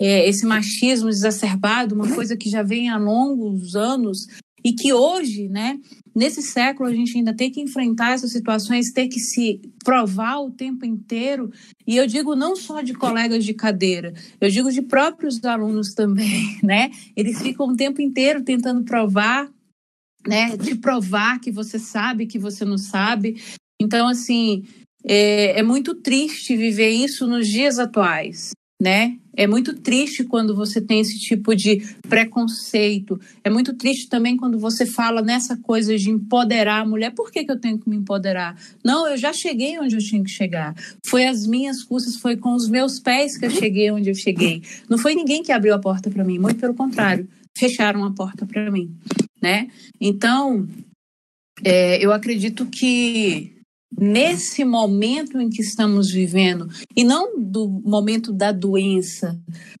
É, 0.00 0.28
esse 0.28 0.44
machismo 0.44 1.08
exacerbado, 1.08 1.94
uma 1.94 2.12
coisa 2.14 2.36
que 2.36 2.50
já 2.50 2.62
vem 2.62 2.88
há 2.88 2.96
longos 2.96 3.76
anos 3.76 4.26
e 4.64 4.72
que 4.72 4.92
hoje, 4.92 5.48
né, 5.48 5.78
nesse 6.14 6.40
século, 6.40 6.88
a 6.88 6.92
gente 6.92 7.16
ainda 7.16 7.34
tem 7.34 7.50
que 7.50 7.60
enfrentar 7.60 8.12
essas 8.12 8.32
situações, 8.32 8.92
ter 8.92 9.08
que 9.08 9.20
se 9.20 9.60
provar 9.84 10.38
o 10.40 10.50
tempo 10.50 10.86
inteiro. 10.86 11.50
E 11.86 11.96
eu 11.96 12.06
digo 12.06 12.34
não 12.34 12.56
só 12.56 12.80
de 12.80 12.94
colegas 12.94 13.44
de 13.44 13.52
cadeira, 13.52 14.14
eu 14.40 14.48
digo 14.48 14.72
de 14.72 14.80
próprios 14.80 15.44
alunos 15.44 15.92
também, 15.92 16.58
né? 16.64 16.90
Eles 17.14 17.40
ficam 17.42 17.68
o 17.68 17.76
tempo 17.76 18.00
inteiro 18.00 18.42
tentando 18.42 18.82
provar 18.84 19.52
né, 20.26 20.56
de 20.56 20.74
provar 20.76 21.38
que 21.38 21.50
você 21.50 21.78
sabe 21.78 22.26
que 22.26 22.38
você 22.38 22.64
não 22.64 22.78
sabe. 22.78 23.36
Então, 23.80 24.08
assim, 24.08 24.64
é, 25.04 25.58
é 25.58 25.62
muito 25.62 25.94
triste 25.94 26.56
viver 26.56 26.88
isso 26.88 27.26
nos 27.26 27.46
dias 27.46 27.78
atuais, 27.78 28.52
né? 28.80 29.18
É 29.36 29.46
muito 29.46 29.74
triste 29.74 30.24
quando 30.24 30.54
você 30.54 30.80
tem 30.80 31.00
esse 31.00 31.18
tipo 31.18 31.54
de 31.54 31.82
preconceito. 32.08 33.20
É 33.42 33.50
muito 33.50 33.74
triste 33.74 34.08
também 34.08 34.36
quando 34.36 34.58
você 34.58 34.86
fala 34.86 35.22
nessa 35.22 35.56
coisa 35.56 35.96
de 35.96 36.10
empoderar 36.10 36.80
a 36.80 36.86
mulher. 36.86 37.10
Por 37.10 37.30
que, 37.30 37.44
que 37.44 37.50
eu 37.50 37.60
tenho 37.60 37.78
que 37.78 37.88
me 37.88 37.96
empoderar? 37.96 38.56
Não, 38.84 39.08
eu 39.08 39.16
já 39.16 39.32
cheguei 39.32 39.78
onde 39.78 39.96
eu 39.96 40.00
tinha 40.00 40.22
que 40.22 40.30
chegar. 40.30 40.74
Foi 41.06 41.26
as 41.26 41.46
minhas 41.46 41.82
custas, 41.82 42.16
foi 42.16 42.36
com 42.36 42.54
os 42.54 42.68
meus 42.68 42.98
pés 42.98 43.36
que 43.36 43.46
eu 43.46 43.50
cheguei 43.50 43.90
onde 43.90 44.10
eu 44.10 44.14
cheguei. 44.14 44.62
Não 44.88 44.98
foi 44.98 45.14
ninguém 45.14 45.42
que 45.42 45.52
abriu 45.52 45.74
a 45.74 45.78
porta 45.78 46.10
para 46.10 46.24
mim, 46.24 46.38
muito 46.38 46.60
pelo 46.60 46.74
contrário, 46.74 47.28
fecharam 47.56 48.04
a 48.04 48.12
porta 48.12 48.46
para 48.46 48.70
mim 48.70 48.94
né? 49.44 49.68
Então, 50.00 50.66
é, 51.62 52.02
eu 52.02 52.12
acredito 52.12 52.64
que 52.64 53.53
nesse 53.98 54.64
momento 54.64 55.40
em 55.40 55.48
que 55.48 55.62
estamos 55.62 56.10
vivendo, 56.10 56.68
e 56.96 57.04
não 57.04 57.40
do 57.40 57.68
momento 57.68 58.32
da 58.32 58.52
doença, 58.52 59.38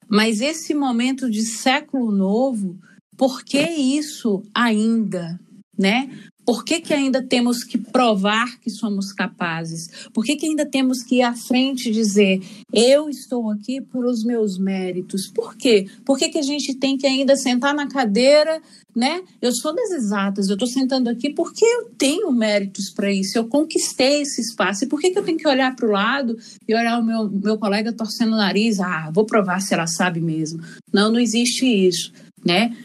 mas 0.08 0.40
esse 0.40 0.74
momento 0.74 1.30
de 1.30 1.42
século 1.42 2.10
novo, 2.10 2.78
por 3.16 3.44
que 3.44 3.60
isso 3.60 4.42
ainda, 4.54 5.38
né? 5.76 6.10
Por 6.44 6.64
que, 6.64 6.80
que 6.80 6.92
ainda 6.92 7.22
temos 7.22 7.64
que 7.64 7.78
provar 7.78 8.58
que 8.60 8.70
somos 8.70 9.12
capazes? 9.12 10.08
Por 10.12 10.24
que, 10.24 10.36
que 10.36 10.46
ainda 10.46 10.66
temos 10.66 11.02
que 11.02 11.16
ir 11.16 11.22
à 11.22 11.34
frente 11.34 11.88
e 11.88 11.92
dizer, 11.92 12.42
eu 12.72 13.08
estou 13.08 13.50
aqui 13.50 13.80
por 13.80 14.04
os 14.04 14.22
meus 14.22 14.58
méritos? 14.58 15.26
Por 15.28 15.56
quê? 15.56 15.86
Por 16.04 16.18
que, 16.18 16.28
que 16.28 16.38
a 16.38 16.42
gente 16.42 16.74
tem 16.74 16.98
que 16.98 17.06
ainda 17.06 17.34
sentar 17.36 17.74
na 17.74 17.88
cadeira, 17.88 18.60
né? 18.94 19.22
Eu 19.40 19.52
sou 19.52 19.74
das 19.74 19.90
exatas, 19.90 20.48
eu 20.48 20.54
estou 20.54 20.68
sentando 20.68 21.08
aqui 21.08 21.30
porque 21.30 21.64
eu 21.64 21.90
tenho 21.96 22.30
méritos 22.30 22.90
para 22.90 23.10
isso, 23.10 23.38
eu 23.38 23.48
conquistei 23.48 24.22
esse 24.22 24.40
espaço. 24.40 24.84
E 24.84 24.88
por 24.88 25.00
que, 25.00 25.10
que 25.10 25.18
eu 25.18 25.24
tenho 25.24 25.38
que 25.38 25.48
olhar 25.48 25.74
para 25.74 25.88
o 25.88 25.92
lado 25.92 26.36
e 26.68 26.74
olhar 26.74 27.00
o 27.00 27.04
meu, 27.04 27.30
meu 27.30 27.58
colega 27.58 27.92
torcendo 27.92 28.34
o 28.34 28.36
nariz? 28.36 28.80
Ah, 28.80 29.10
vou 29.12 29.24
provar 29.24 29.60
se 29.60 29.72
ela 29.72 29.86
sabe 29.86 30.20
mesmo. 30.20 30.62
Não, 30.92 31.10
não 31.10 31.18
existe 31.18 31.66
isso, 31.66 32.12
né? 32.44 32.76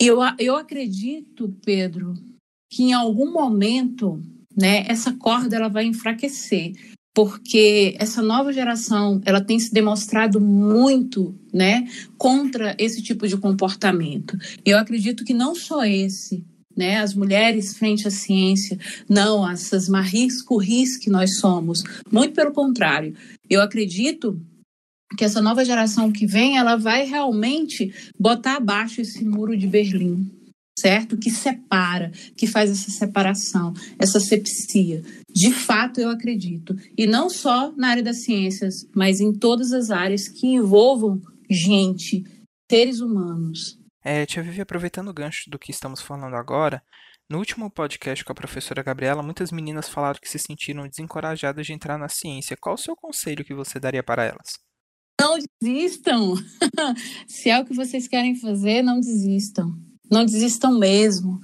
Eu, 0.00 0.18
eu 0.38 0.56
acredito, 0.56 1.52
Pedro, 1.64 2.14
que 2.70 2.84
em 2.84 2.92
algum 2.92 3.32
momento, 3.32 4.22
né, 4.56 4.84
essa 4.88 5.12
corda 5.12 5.56
ela 5.56 5.68
vai 5.68 5.84
enfraquecer, 5.84 6.72
porque 7.14 7.96
essa 7.98 8.22
nova 8.22 8.52
geração 8.52 9.20
ela 9.24 9.40
tem 9.40 9.58
se 9.58 9.72
demonstrado 9.72 10.40
muito, 10.40 11.34
né, 11.52 11.88
contra 12.16 12.76
esse 12.78 13.02
tipo 13.02 13.26
de 13.26 13.36
comportamento. 13.36 14.38
E 14.64 14.70
eu 14.70 14.78
acredito 14.78 15.24
que 15.24 15.34
não 15.34 15.54
só 15.54 15.84
esse, 15.84 16.44
né, 16.76 17.00
as 17.00 17.14
mulheres 17.14 17.76
frente 17.76 18.06
à 18.06 18.10
ciência, 18.10 18.78
não 19.08 19.48
essas 19.50 19.88
Maries 19.88 20.40
Curies 20.42 20.96
que 20.96 21.10
nós 21.10 21.38
somos, 21.40 21.82
muito 22.10 22.34
pelo 22.34 22.52
contrário. 22.52 23.14
Eu 23.50 23.60
acredito 23.62 24.40
que 25.16 25.24
essa 25.24 25.42
nova 25.42 25.64
geração 25.64 26.12
que 26.12 26.26
vem, 26.26 26.56
ela 26.56 26.76
vai 26.76 27.04
realmente 27.04 27.92
botar 28.16 28.56
abaixo 28.56 29.00
esse 29.00 29.24
muro 29.24 29.56
de 29.56 29.66
Berlim, 29.66 30.30
certo? 30.80 31.16
Que 31.16 31.30
separa, 31.30 32.10
que 32.36 32.46
faz 32.46 32.70
essa 32.70 32.90
separação, 32.90 33.72
essa 33.98 34.20
sepsia. 34.20 35.02
De 35.28 35.52
fato, 35.52 36.00
eu 36.00 36.10
acredito. 36.10 36.74
E 36.96 37.06
não 37.06 37.28
só 37.28 37.72
na 37.76 37.88
área 37.88 38.02
das 38.02 38.22
ciências, 38.24 38.86
mas 38.94 39.20
em 39.20 39.32
todas 39.32 39.72
as 39.72 39.90
áreas 39.90 40.28
que 40.28 40.46
envolvam 40.46 41.20
gente, 41.50 42.24
seres 42.70 43.00
humanos. 43.00 43.78
É, 44.04 44.24
Tia 44.26 44.42
Vivi, 44.42 44.60
aproveitando 44.60 45.08
o 45.08 45.14
gancho 45.14 45.50
do 45.50 45.58
que 45.58 45.70
estamos 45.70 46.00
falando 46.00 46.34
agora, 46.34 46.82
no 47.30 47.38
último 47.38 47.70
podcast 47.70 48.24
com 48.24 48.32
a 48.32 48.34
professora 48.34 48.82
Gabriela, 48.82 49.22
muitas 49.22 49.52
meninas 49.52 49.88
falaram 49.88 50.18
que 50.20 50.28
se 50.28 50.38
sentiram 50.38 50.88
desencorajadas 50.88 51.66
de 51.66 51.72
entrar 51.72 51.98
na 51.98 52.08
ciência. 52.08 52.56
Qual 52.56 52.74
o 52.74 52.78
seu 52.78 52.96
conselho 52.96 53.44
que 53.44 53.54
você 53.54 53.78
daria 53.78 54.02
para 54.02 54.24
elas? 54.24 54.58
Não 55.20 55.36
desistam. 55.60 56.34
se 57.26 57.50
é 57.50 57.58
o 57.58 57.64
que 57.64 57.74
vocês 57.74 58.06
querem 58.08 58.34
fazer, 58.36 58.82
não 58.82 59.00
desistam 59.00 59.87
não 60.10 60.24
desistam 60.24 60.78
mesmo, 60.78 61.40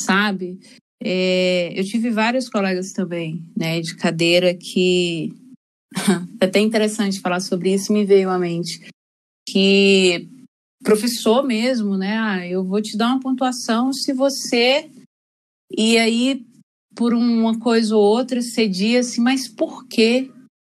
sabe? 0.00 0.58
É, 1.02 1.72
eu 1.78 1.84
tive 1.84 2.10
vários 2.10 2.48
colegas 2.48 2.92
também, 2.92 3.44
né, 3.56 3.80
de 3.80 3.96
cadeira 3.96 4.54
que 4.54 5.32
é 6.40 6.44
até 6.44 6.60
interessante 6.60 7.20
falar 7.20 7.40
sobre 7.40 7.74
isso, 7.74 7.92
me 7.92 8.04
veio 8.04 8.30
à 8.30 8.38
mente 8.38 8.80
que 9.48 10.28
professor 10.82 11.44
mesmo, 11.44 11.96
né? 11.96 12.16
Ah, 12.18 12.46
eu 12.46 12.64
vou 12.64 12.80
te 12.80 12.96
dar 12.96 13.08
uma 13.08 13.20
pontuação 13.20 13.92
se 13.92 14.12
você 14.12 14.90
e 15.76 15.96
aí 15.98 16.44
por 16.94 17.14
uma 17.14 17.58
coisa 17.58 17.96
ou 17.96 18.02
outra 18.02 18.42
cedia 18.42 19.00
assim, 19.00 19.20
mas 19.20 19.48
por 19.48 19.86
quê, 19.86 20.30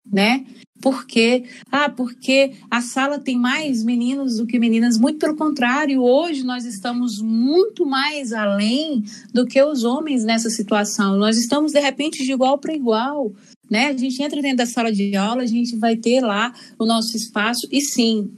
né? 0.05 0.47
Por 0.81 1.07
quê? 1.07 1.45
Ah, 1.71 1.89
porque 1.89 2.53
a 2.71 2.81
sala 2.81 3.19
tem 3.19 3.39
mais 3.39 3.83
meninos 3.83 4.37
do 4.37 4.47
que 4.47 4.59
meninas. 4.59 4.99
Muito 4.99 5.19
pelo 5.19 5.37
contrário, 5.37 6.03
hoje 6.03 6.45
nós 6.45 6.65
estamos 6.65 7.21
muito 7.21 7.87
mais 7.87 8.33
além 8.33 9.03
do 9.33 9.47
que 9.47 9.63
os 9.63 9.85
homens 9.85 10.25
nessa 10.25 10.51
situação. 10.51 11.17
Nós 11.17 11.39
estamos, 11.39 11.73
de 11.73 11.81
repente, 11.81 12.25
de 12.25 12.33
igual 12.33 12.59
para 12.59 12.75
igual. 12.75 13.33
Né? 13.71 13.89
A 13.89 13.97
gente 13.97 14.23
entra 14.23 14.41
dentro 14.41 14.59
da 14.59 14.67
sala 14.67 14.93
de 14.93 15.17
aula, 15.17 15.43
a 15.43 15.47
gente 15.47 15.77
vai 15.77 15.97
ter 15.97 16.21
lá 16.21 16.53
o 16.79 16.87
nosso 16.87 17.17
espaço, 17.17 17.67
e 17.73 17.81
sim, 17.81 18.31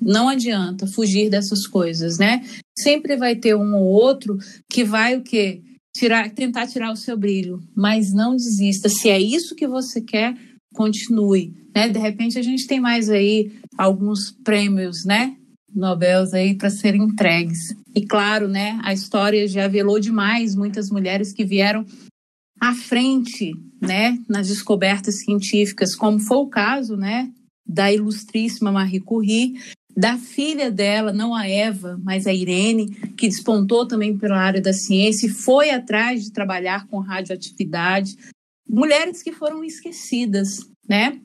não 0.00 0.28
adianta 0.28 0.86
fugir 0.86 1.30
dessas 1.30 1.66
coisas, 1.66 2.18
né? 2.18 2.44
Sempre 2.76 3.16
vai 3.16 3.34
ter 3.34 3.56
um 3.56 3.74
ou 3.76 3.84
outro 3.84 4.36
que 4.70 4.84
vai 4.84 5.16
o 5.16 5.22
quê? 5.22 5.62
Tirar, 5.96 6.30
tentar 6.30 6.66
tirar 6.66 6.92
o 6.92 6.96
seu 6.96 7.16
brilho, 7.16 7.62
mas 7.74 8.12
não 8.12 8.36
desista. 8.36 8.88
Se 8.88 9.08
é 9.08 9.18
isso 9.18 9.54
que 9.54 9.66
você 9.66 10.00
quer, 10.00 10.36
continue. 10.74 11.63
Né? 11.74 11.88
De 11.88 11.98
repente 11.98 12.38
a 12.38 12.42
gente 12.42 12.66
tem 12.66 12.80
mais 12.80 13.10
aí 13.10 13.52
alguns 13.76 14.30
prêmios, 14.30 15.04
né? 15.04 15.36
Nobel 15.74 16.24
aí 16.32 16.54
para 16.54 16.70
serem 16.70 17.02
entregues. 17.02 17.74
E 17.94 18.06
claro, 18.06 18.46
né, 18.46 18.78
a 18.84 18.92
história 18.92 19.46
já 19.48 19.66
velou 19.66 19.98
demais 19.98 20.54
muitas 20.54 20.88
mulheres 20.88 21.32
que 21.32 21.44
vieram 21.44 21.84
à 22.60 22.72
frente, 22.74 23.52
né, 23.80 24.16
nas 24.28 24.48
descobertas 24.48 25.20
científicas, 25.20 25.96
como 25.96 26.20
foi 26.20 26.36
o 26.36 26.48
caso, 26.48 26.96
né, 26.96 27.30
da 27.66 27.92
ilustríssima 27.92 28.70
Marie 28.70 29.00
Curie, 29.00 29.54
da 29.96 30.16
filha 30.16 30.70
dela, 30.70 31.12
não 31.12 31.34
a 31.34 31.48
Eva, 31.48 32.00
mas 32.02 32.26
a 32.26 32.32
Irene, 32.32 32.90
que 33.16 33.28
despontou 33.28 33.86
também 33.86 34.16
pela 34.16 34.38
área 34.38 34.60
da 34.60 34.72
ciência 34.72 35.26
e 35.26 35.30
foi 35.30 35.70
atrás 35.70 36.24
de 36.24 36.32
trabalhar 36.32 36.86
com 36.88 36.98
radioatividade. 36.98 38.16
Mulheres 38.68 39.22
que 39.22 39.32
foram 39.32 39.62
esquecidas, 39.62 40.60
né? 40.88 41.20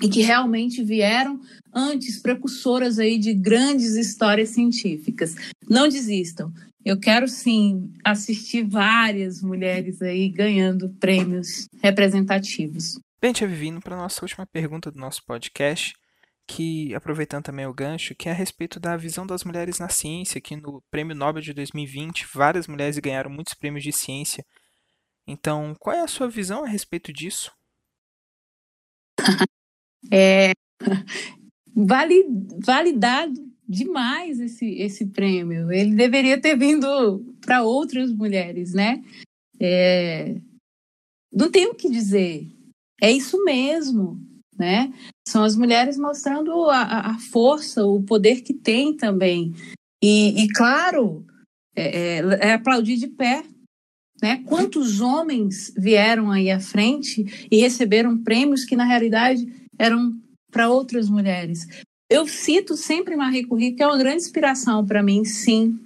E 0.00 0.08
que 0.08 0.22
realmente 0.22 0.82
vieram 0.82 1.40
antes, 1.72 2.20
precursoras 2.20 2.98
aí 2.98 3.18
de 3.18 3.34
grandes 3.34 3.94
histórias 3.94 4.50
científicas. 4.50 5.34
Não 5.68 5.88
desistam. 5.88 6.52
Eu 6.84 6.98
quero 6.98 7.28
sim 7.28 7.92
assistir 8.04 8.64
várias 8.64 9.40
mulheres 9.40 10.02
aí 10.02 10.28
ganhando 10.28 10.88
prêmios 10.98 11.68
representativos. 11.80 12.98
Bem, 13.20 13.32
Tia 13.32 13.46
Vivindo, 13.46 13.80
para 13.80 13.94
a 13.94 13.98
nossa 13.98 14.24
última 14.24 14.44
pergunta 14.46 14.90
do 14.90 14.98
nosso 14.98 15.24
podcast, 15.24 15.94
que, 16.44 16.92
aproveitando 16.92 17.44
também 17.44 17.66
o 17.66 17.72
gancho, 17.72 18.16
que 18.16 18.28
é 18.28 18.32
a 18.32 18.34
respeito 18.34 18.80
da 18.80 18.96
visão 18.96 19.24
das 19.24 19.44
mulheres 19.44 19.78
na 19.78 19.88
ciência, 19.88 20.40
que 20.40 20.56
no 20.56 20.82
Prêmio 20.90 21.14
Nobel 21.14 21.40
de 21.40 21.52
2020, 21.52 22.26
várias 22.34 22.66
mulheres 22.66 22.98
ganharam 22.98 23.30
muitos 23.30 23.54
prêmios 23.54 23.84
de 23.84 23.92
ciência. 23.92 24.44
Então, 25.24 25.76
qual 25.78 25.94
é 25.94 26.00
a 26.00 26.08
sua 26.08 26.28
visão 26.28 26.64
a 26.64 26.68
respeito 26.68 27.12
disso? 27.12 27.52
É, 30.10 30.52
vale, 31.74 32.26
validado 32.58 33.52
demais 33.68 34.40
esse, 34.40 34.66
esse 34.74 35.06
prêmio. 35.06 35.72
Ele 35.72 35.94
deveria 35.94 36.40
ter 36.40 36.56
vindo 36.56 37.24
para 37.40 37.62
outras 37.62 38.12
mulheres, 38.12 38.72
né? 38.72 39.02
É, 39.58 40.36
não 41.32 41.50
tem 41.50 41.66
o 41.66 41.74
que 41.74 41.90
dizer. 41.90 42.46
É 43.00 43.10
isso 43.10 43.42
mesmo, 43.44 44.20
né? 44.58 44.92
São 45.26 45.42
as 45.42 45.56
mulheres 45.56 45.96
mostrando 45.96 46.68
a, 46.68 47.12
a 47.12 47.18
força, 47.18 47.84
o 47.84 48.02
poder 48.02 48.42
que 48.42 48.52
tem 48.52 48.94
também. 48.96 49.54
E, 50.02 50.44
e 50.44 50.48
claro, 50.48 51.24
é, 51.74 52.18
é, 52.18 52.48
é 52.48 52.52
aplaudir 52.52 52.96
de 52.96 53.08
pé. 53.08 53.44
Né? 54.22 54.42
Quantos 54.46 55.00
homens 55.00 55.72
vieram 55.76 56.30
aí 56.30 56.50
à 56.50 56.60
frente 56.60 57.48
e 57.50 57.56
receberam 57.56 58.22
prêmios 58.22 58.64
que, 58.64 58.76
na 58.76 58.84
realidade, 58.84 59.46
eram 59.82 60.12
para 60.50 60.70
outras 60.70 61.08
mulheres? 61.08 61.66
Eu 62.10 62.26
cito 62.26 62.76
sempre 62.76 63.16
Marie 63.16 63.46
Curie, 63.46 63.74
que 63.74 63.82
é 63.82 63.86
uma 63.86 63.98
grande 63.98 64.22
inspiração 64.22 64.84
para 64.84 65.02
mim, 65.02 65.24
sim. 65.24 65.78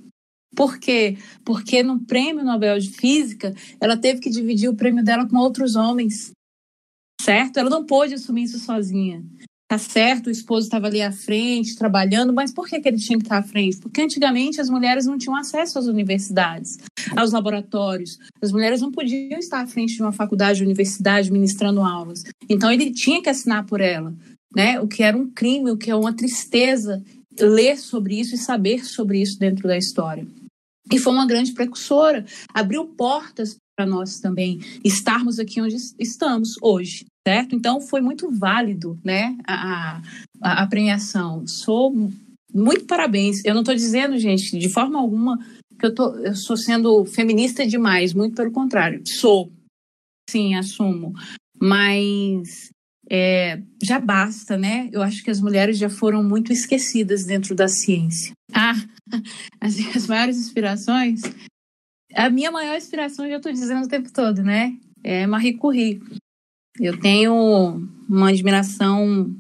Por 0.55 0.79
quê? 0.79 1.17
Porque 1.45 1.83
no 1.83 2.05
Prêmio 2.05 2.45
Nobel 2.45 2.79
de 2.79 2.91
Física, 2.91 3.55
ela 3.81 3.97
teve 3.97 4.21
que 4.21 4.31
dividir 4.31 4.69
o 4.69 4.77
prêmio 4.77 5.05
dela 5.05 5.29
com 5.29 5.37
outros 5.37 5.77
homens 5.77 6.33
certo? 7.27 7.59
Ela 7.59 7.69
não 7.69 7.85
pôde 7.85 8.15
assumir 8.15 8.45
isso 8.45 8.61
sozinha. 8.61 9.25
Tá 9.69 9.79
certo, 9.79 10.29
o 10.29 10.31
esposo 10.31 10.67
estava 10.67 10.87
ali 10.87 11.03
à 11.03 11.11
frente, 11.11 11.75
trabalhando, 11.75 12.33
mas 12.33 12.53
por 12.53 12.69
que, 12.69 12.79
que 12.81 12.89
ele 12.89 12.99
tinha 12.99 13.19
que 13.19 13.25
estar 13.25 13.39
à 13.39 13.43
frente? 13.43 13.79
Porque 13.79 14.01
antigamente 14.01 14.61
as 14.61 14.71
mulheres 14.71 15.07
não 15.07 15.19
tinham 15.19 15.35
acesso 15.35 15.77
às 15.77 15.87
universidades, 15.87 16.79
aos 17.17 17.33
laboratórios. 17.33 18.17
As 18.41 18.53
mulheres 18.53 18.81
não 18.81 18.93
podiam 18.93 19.39
estar 19.41 19.61
à 19.61 19.67
frente 19.67 19.97
de 19.97 20.03
uma 20.03 20.13
faculdade, 20.13 20.63
universidade, 20.63 21.33
ministrando 21.33 21.81
aulas. 21.81 22.23
Então 22.49 22.71
ele 22.71 22.93
tinha 22.93 23.21
que 23.21 23.29
assinar 23.29 23.67
por 23.67 23.81
ela, 23.81 24.15
né? 24.55 24.81
O 24.81 24.87
que 24.87 25.03
era 25.03 25.17
um 25.17 25.29
crime, 25.29 25.73
o 25.73 25.77
que 25.77 25.91
é 25.91 25.97
uma 25.97 26.15
tristeza 26.15 27.03
ler 27.37 27.77
sobre 27.77 28.21
isso 28.21 28.37
e 28.37 28.39
saber 28.39 28.85
sobre 28.85 29.21
isso 29.21 29.37
dentro 29.37 29.67
da 29.67 29.77
história. 29.77 30.25
E 30.93 30.99
foi 31.01 31.13
uma 31.13 31.27
grande 31.27 31.53
precursora, 31.53 32.25
abriu 32.55 32.85
portas 32.85 33.57
para 33.77 33.85
nós 33.85 34.21
também 34.21 34.61
estarmos 34.85 35.41
aqui 35.41 35.61
onde 35.61 35.77
estamos 35.99 36.55
hoje, 36.63 37.05
certo? 37.27 37.57
Então 37.57 37.81
foi 37.81 38.01
muito 38.01 38.31
válido, 38.31 38.97
né, 39.03 39.37
a, 39.45 40.01
a, 40.41 40.63
a 40.63 40.67
premiação. 40.69 41.45
Sou 41.45 41.93
muito 42.55 42.85
parabéns. 42.85 43.45
Eu 43.45 43.53
não 43.53 43.63
estou 43.63 43.75
dizendo, 43.75 44.17
gente, 44.17 44.57
de 44.57 44.69
forma 44.69 45.01
alguma 45.01 45.37
que 45.77 45.87
eu, 45.87 45.93
tô, 45.93 46.15
eu 46.19 46.37
sou 46.37 46.57
sendo 46.57 47.05
feminista 47.05 47.67
demais, 47.67 48.15
muito 48.15 48.37
pelo 48.37 48.53
contrário. 48.53 49.03
Sou, 49.05 49.51
sim, 50.31 50.55
assumo. 50.55 51.15
Mas 51.61 52.71
é, 53.11 53.61
já 53.83 53.99
basta, 53.99 54.57
né? 54.57 54.89
Eu 54.93 55.03
acho 55.03 55.25
que 55.25 55.31
as 55.31 55.41
mulheres 55.41 55.77
já 55.79 55.91
foram 55.91 56.23
muito 56.23 56.53
esquecidas 56.53 57.25
dentro 57.25 57.57
da 57.57 57.67
ciência. 57.67 58.35
Ah, 58.55 58.77
as, 59.61 59.77
as 59.97 60.07
maiores 60.07 60.39
inspirações 60.39 61.23
a 62.15 62.31
minha 62.31 62.51
maior 62.51 62.77
inspiração, 62.77 63.29
já 63.29 63.37
estou 63.37 63.53
dizendo 63.53 63.85
o 63.85 63.89
tempo 63.89 64.11
todo, 64.11 64.43
né? 64.43 64.75
É 65.05 65.27
Marie 65.27 65.55
Curie. 65.55 66.01
Eu 66.81 66.99
tenho 66.99 67.89
uma 68.09 68.29
admiração 68.29 69.35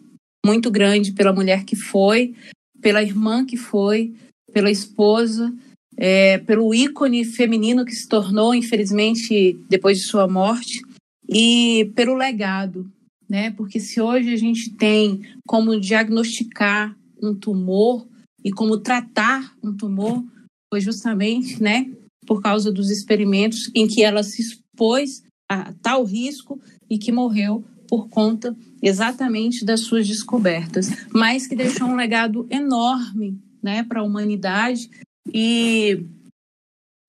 muito 0.44 0.70
grande 0.70 1.12
pela 1.12 1.32
mulher 1.32 1.64
que 1.64 1.76
foi, 1.76 2.34
pela 2.80 3.02
irmã 3.02 3.44
que 3.44 3.56
foi, 3.56 4.14
pela 4.52 4.70
esposa, 4.70 5.52
é, 5.96 6.38
pelo 6.38 6.74
ícone 6.74 7.24
feminino 7.24 7.84
que 7.84 7.94
se 7.94 8.08
tornou, 8.08 8.54
infelizmente, 8.54 9.58
depois 9.68 9.98
de 9.98 10.04
sua 10.04 10.28
morte, 10.28 10.80
e 11.28 11.90
pelo 11.94 12.14
legado, 12.14 12.90
né? 13.28 13.50
Porque 13.50 13.80
se 13.80 14.00
hoje 14.00 14.32
a 14.32 14.36
gente 14.36 14.70
tem 14.70 15.22
como 15.46 15.80
diagnosticar 15.80 16.96
um 17.22 17.34
tumor 17.34 18.06
e 18.44 18.50
como 18.52 18.78
tratar 18.78 19.54
um 19.62 19.76
tumor, 19.76 20.24
foi 20.72 20.80
justamente, 20.80 21.60
né, 21.62 21.90
por 22.26 22.40
causa 22.40 22.70
dos 22.70 22.90
experimentos 22.90 23.70
em 23.74 23.86
que 23.86 24.02
ela 24.02 24.22
se 24.22 24.42
expôs 24.42 25.22
a 25.50 25.72
tal 25.74 26.04
risco 26.04 26.60
e 26.88 26.98
que 26.98 27.12
morreu 27.12 27.64
por 27.88 28.08
conta 28.08 28.56
exatamente 28.82 29.64
das 29.64 29.80
suas 29.80 30.06
descobertas, 30.06 30.88
mas 31.12 31.46
que 31.46 31.54
deixou 31.54 31.86
um 31.86 31.96
legado 31.96 32.46
enorme 32.50 33.38
né, 33.62 33.82
para 33.82 34.00
a 34.00 34.04
humanidade 34.04 34.90
e 35.32 36.04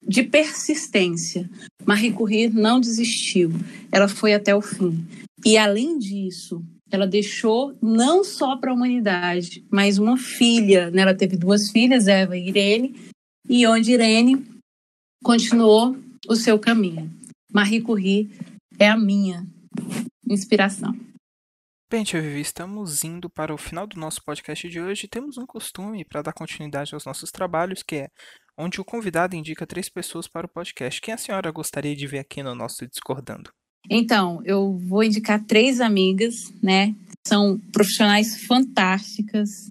de 0.08 0.24
persistência. 0.24 1.50
Marie 1.86 2.14
Curie 2.14 2.50
não 2.50 2.80
desistiu, 2.80 3.52
ela 3.92 4.08
foi 4.08 4.34
até 4.34 4.56
o 4.56 4.62
fim. 4.62 5.06
E 5.46 5.58
além 5.58 6.00
disso, 6.00 6.64
ela 6.90 7.06
deixou 7.06 7.76
não 7.82 8.24
só 8.24 8.56
para 8.56 8.72
a 8.72 8.74
humanidade, 8.74 9.66
mas 9.70 9.98
uma 9.98 10.18
filha. 10.18 10.90
Né? 10.90 11.02
Ela 11.02 11.14
teve 11.14 11.36
duas 11.36 11.70
filhas, 11.70 12.08
Eva 12.08 12.38
e 12.38 12.48
Irene, 12.48 12.96
e 13.50 13.68
onde 13.68 13.92
Irene 13.92 14.46
continuou 15.24 15.98
o 16.28 16.36
seu 16.36 16.58
caminho. 16.58 17.12
Marie 17.52 17.82
Curie 17.82 18.30
é 18.80 18.90
a 18.90 18.98
minha 18.98 19.46
inspiração. 20.30 20.94
Bem, 21.90 22.04
Tia 22.04 22.22
Vivi, 22.22 22.42
estamos 22.42 23.06
indo 23.06 23.30
para 23.30 23.54
o 23.54 23.58
final 23.58 23.88
do 23.88 23.98
nosso 23.98 24.22
podcast 24.24 24.68
de 24.68 24.82
hoje. 24.82 25.08
Temos 25.08 25.38
um 25.38 25.46
costume 25.46 26.04
para 26.04 26.22
dar 26.22 26.34
continuidade 26.34 26.94
aos 26.94 27.06
nossos 27.06 27.32
trabalhos, 27.32 27.82
que 27.82 27.96
é 27.96 28.08
onde 28.58 28.82
o 28.82 28.86
convidado 28.86 29.38
indica 29.38 29.66
três 29.66 29.88
pessoas 29.88 30.28
para 30.28 30.46
o 30.46 30.50
podcast. 30.50 31.00
Quem 31.00 31.14
a 31.14 31.18
senhora 31.18 31.50
gostaria 31.50 31.96
de 31.96 32.06
ver 32.06 32.20
aqui 32.20 32.44
no 32.44 32.54
nosso 32.54 32.86
Discordando? 32.86 33.52
Então, 33.90 34.42
eu 34.44 34.78
vou 34.78 35.02
indicar 35.02 35.42
três 35.46 35.80
amigas, 35.80 36.52
né? 36.62 36.94
São 37.26 37.58
profissionais 37.72 38.46
fantásticas. 38.46 39.70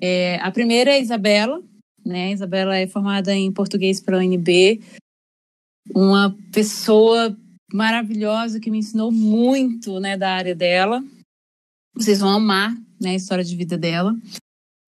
É, 0.00 0.36
a 0.36 0.52
primeira 0.52 0.92
é 0.92 0.94
a 0.94 1.00
Isabela, 1.00 1.60
né? 2.06 2.30
Isabela 2.30 2.76
é 2.76 2.86
formada 2.86 3.34
em 3.34 3.50
português 3.52 4.00
pela 4.00 4.18
UNB, 4.18 4.80
uma 5.92 6.36
pessoa 6.52 7.36
maravilhosa 7.72 8.60
que 8.60 8.70
me 8.70 8.78
ensinou 8.78 9.10
muito, 9.10 10.00
né, 10.00 10.16
da 10.16 10.30
área 10.30 10.54
dela. 10.54 11.02
Vocês 11.94 12.20
vão 12.20 12.30
amar, 12.30 12.74
né, 13.00 13.10
a 13.10 13.14
história 13.14 13.44
de 13.44 13.56
vida 13.56 13.76
dela. 13.76 14.16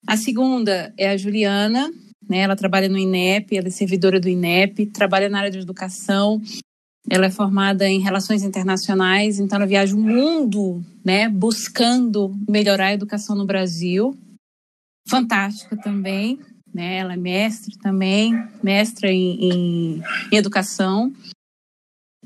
A 0.07 0.17
segunda 0.17 0.93
é 0.97 1.11
a 1.11 1.17
Juliana, 1.17 1.93
né? 2.29 2.39
Ela 2.39 2.57
trabalha 2.57 2.89
no 2.89 2.97
INEP, 2.97 3.57
ela 3.57 3.69
é 3.69 3.71
servidora 3.71 4.19
do 4.19 4.29
INEP, 4.29 4.87
trabalha 4.87 5.29
na 5.29 5.39
área 5.39 5.51
de 5.51 5.59
educação. 5.59 6.41
Ela 7.09 7.27
é 7.27 7.31
formada 7.31 7.89
em 7.89 8.01
relações 8.01 8.43
internacionais, 8.43 9.39
então 9.39 9.57
ela 9.57 9.67
viaja 9.67 9.95
o 9.95 10.01
mundo, 10.01 10.85
né, 11.05 11.29
buscando 11.29 12.35
melhorar 12.49 12.87
a 12.87 12.95
educação 12.95 13.35
no 13.35 13.47
Brasil. 13.47 14.17
Fantástica 15.09 15.77
também 15.77 16.39
né? 16.73 16.99
Ela 16.99 17.15
é 17.15 17.17
mestre 17.17 17.77
também, 17.79 18.33
mestra 18.63 19.11
em, 19.11 19.51
em, 19.51 20.03
em 20.33 20.37
educação. 20.37 21.13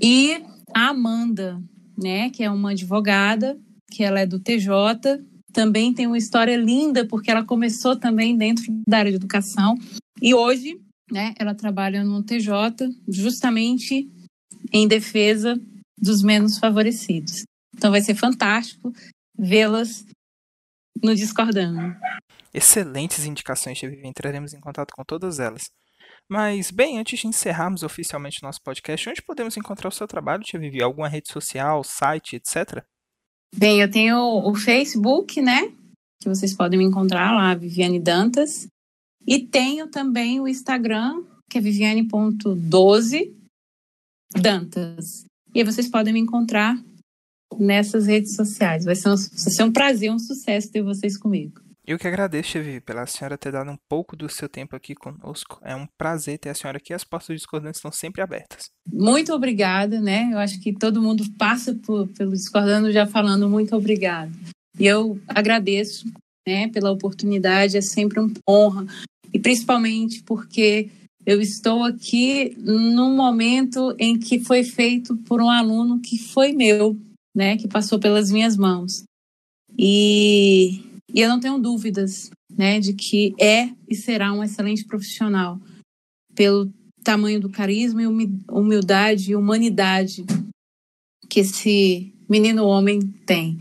E 0.01 0.43
a 0.75 0.89
Amanda, 0.89 1.63
né? 1.97 2.31
Que 2.31 2.43
é 2.43 2.51
uma 2.51 2.73
advogada, 2.73 3.59
que 3.91 4.03
ela 4.03 4.21
é 4.21 4.27
do 4.27 4.41
TJ, 4.41 5.23
também 5.53 5.95
tem 5.95 6.07
uma 6.07 6.19
história 6.19 6.57
linda, 6.57 7.07
porque 7.07 7.31
ela 7.31 7.45
começou 7.45 7.97
também 7.97 8.37
dentro 8.37 8.65
da 8.87 8.99
área 8.99 9.13
de 9.13 9.17
educação. 9.17 9.77
E 10.21 10.35
hoje, 10.35 10.81
né, 11.11 11.33
ela 11.39 11.55
trabalha 11.55 12.03
no 12.03 12.23
TJ 12.23 12.91
justamente 13.09 14.11
em 14.73 14.89
defesa 14.89 15.61
dos 15.99 16.23
menos 16.23 16.59
favorecidos. 16.59 17.45
Então 17.77 17.91
vai 17.91 18.03
ser 18.03 18.15
fantástico 18.15 18.93
vê-las 19.39 20.05
no 21.03 21.15
Discordando. 21.15 21.95
Excelentes 22.53 23.25
indicações, 23.25 23.81
Vivi. 23.81 24.07
Entraremos 24.07 24.55
em 24.55 24.61
contato 24.61 24.93
com 24.95 25.05
todas 25.05 25.39
elas. 25.39 25.65
Mas, 26.29 26.71
bem, 26.71 26.99
antes 26.99 27.21
de 27.21 27.27
encerrarmos 27.27 27.83
oficialmente 27.83 28.43
nosso 28.43 28.61
podcast, 28.63 29.09
onde 29.09 29.23
podemos 29.23 29.57
encontrar 29.57 29.89
o 29.89 29.93
seu 29.93 30.09
trabalho, 30.09 30.43
Tia 30.43 30.59
Vivi? 30.59 30.83
Alguma 30.83 31.09
rede 31.09 31.31
social, 31.31 31.85
site, 31.85 32.37
etc? 32.37 32.83
Bem, 33.55 33.81
eu 33.81 33.91
tenho 33.91 34.19
o 34.19 34.55
Facebook, 34.55 35.41
né? 35.41 35.71
Que 36.21 36.29
vocês 36.29 36.55
podem 36.55 36.79
me 36.79 36.85
encontrar 36.85 37.33
lá, 37.33 37.55
Viviane 37.55 38.01
Dantas. 38.01 38.67
E 39.27 39.39
tenho 39.39 39.87
também 39.89 40.41
o 40.41 40.49
Instagram, 40.49 41.23
que 41.49 41.59
é 41.59 41.61
viviane.12 41.61 43.33
Dantas. 44.35 45.25
E 45.55 45.61
aí 45.61 45.65
vocês 45.65 45.89
podem 45.89 46.13
me 46.13 46.21
encontrar 46.21 46.77
nessas 47.59 48.07
redes 48.07 48.35
sociais. 48.35 48.85
Vai 48.85 48.97
ser, 48.97 49.09
um, 49.09 49.17
vai 49.17 49.53
ser 49.53 49.63
um 49.63 49.73
prazer, 49.73 50.11
um 50.11 50.19
sucesso 50.19 50.73
ter 50.73 50.83
vocês 50.83 51.17
comigo. 51.17 51.64
Eu 51.87 51.99
que 51.99 52.09
agradeço, 52.09 52.51
Chevi, 52.51 52.81
pela 52.81 53.07
senhora 53.07 53.37
ter 53.37 53.53
dado 53.53 53.71
um 53.71 53.77
pouco 53.89 54.17
do 54.17 54.27
seu 54.27 54.49
tempo 54.49 54.75
aqui 54.75 54.95
conosco. 54.95 55.61
É 55.63 55.77
um 55.77 55.87
prazer 55.99 56.39
ter 56.39 56.49
a 56.49 56.55
senhora 56.55 56.79
aqui. 56.79 56.95
As 56.95 57.05
portas 57.05 57.37
discordantes 57.37 57.79
estão 57.79 57.93
sempre 57.93 58.23
abertas. 58.23 58.71
Muito 58.91 59.35
obrigada, 59.35 60.01
né? 60.01 60.31
Eu 60.33 60.39
acho 60.39 60.59
que 60.61 60.73
todo 60.73 61.03
mundo 61.03 61.25
passa 61.37 61.75
por, 61.75 62.09
pelo 62.09 62.33
discordando 62.33 62.91
já 62.91 63.07
falando 63.07 63.51
muito 63.51 63.77
obrigado. 63.77 64.33
E 64.79 64.87
eu 64.87 65.21
agradeço, 65.29 66.07
né, 66.49 66.69
pela 66.69 66.91
oportunidade. 66.91 67.77
É 67.77 67.83
sempre 67.83 68.19
uma 68.19 68.33
honra 68.49 68.87
e 69.31 69.39
principalmente 69.39 70.23
porque 70.23 70.89
eu 71.27 71.41
estou 71.41 71.85
aqui 71.85 72.57
num 72.59 73.15
momento 73.15 73.95
em 73.99 74.19
que 74.19 74.41
foi 74.41 74.65
feito 74.65 75.17
por 75.19 75.43
um 75.43 75.51
aluno 75.51 76.01
que 76.01 76.17
foi 76.17 76.53
meu, 76.53 76.97
né, 77.37 77.59
que 77.59 77.69
passou 77.69 77.99
pelas 77.99 78.31
minhas 78.31 78.57
mãos. 78.57 79.05
E 79.77 80.94
e 81.13 81.21
eu 81.21 81.29
não 81.29 81.41
tenho 81.41 81.59
dúvidas, 81.59 82.31
né, 82.51 82.81
de 82.81 82.95
que 82.95 83.35
é 83.41 83.71
e 83.89 83.95
será 83.95 84.33
um 84.33 84.43
excelente 84.43 84.85
profissional 84.85 85.61
pelo 86.35 86.73
tamanho 87.03 87.41
do 87.41 87.51
carisma 87.51 88.03
e 88.03 88.07
humildade 88.07 89.31
e 89.31 89.37
humanidade 89.37 90.25
que 91.29 91.41
esse 91.41 92.13
menino 92.29 92.65
homem 92.65 93.01
tem. 93.27 93.59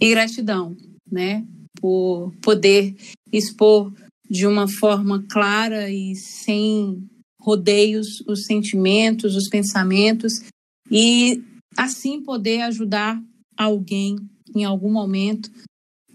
E 0.00 0.10
gratidão, 0.10 0.76
né, 1.10 1.46
por 1.80 2.32
poder 2.40 2.96
expor 3.32 3.92
de 4.28 4.46
uma 4.46 4.66
forma 4.66 5.24
clara 5.28 5.90
e 5.90 6.16
sem 6.16 7.06
rodeios 7.40 8.20
os 8.26 8.46
sentimentos, 8.46 9.36
os 9.36 9.48
pensamentos 9.48 10.42
e 10.90 11.42
assim 11.76 12.22
poder 12.22 12.62
ajudar 12.62 13.22
alguém 13.56 14.16
em 14.54 14.64
algum 14.64 14.90
momento 14.90 15.50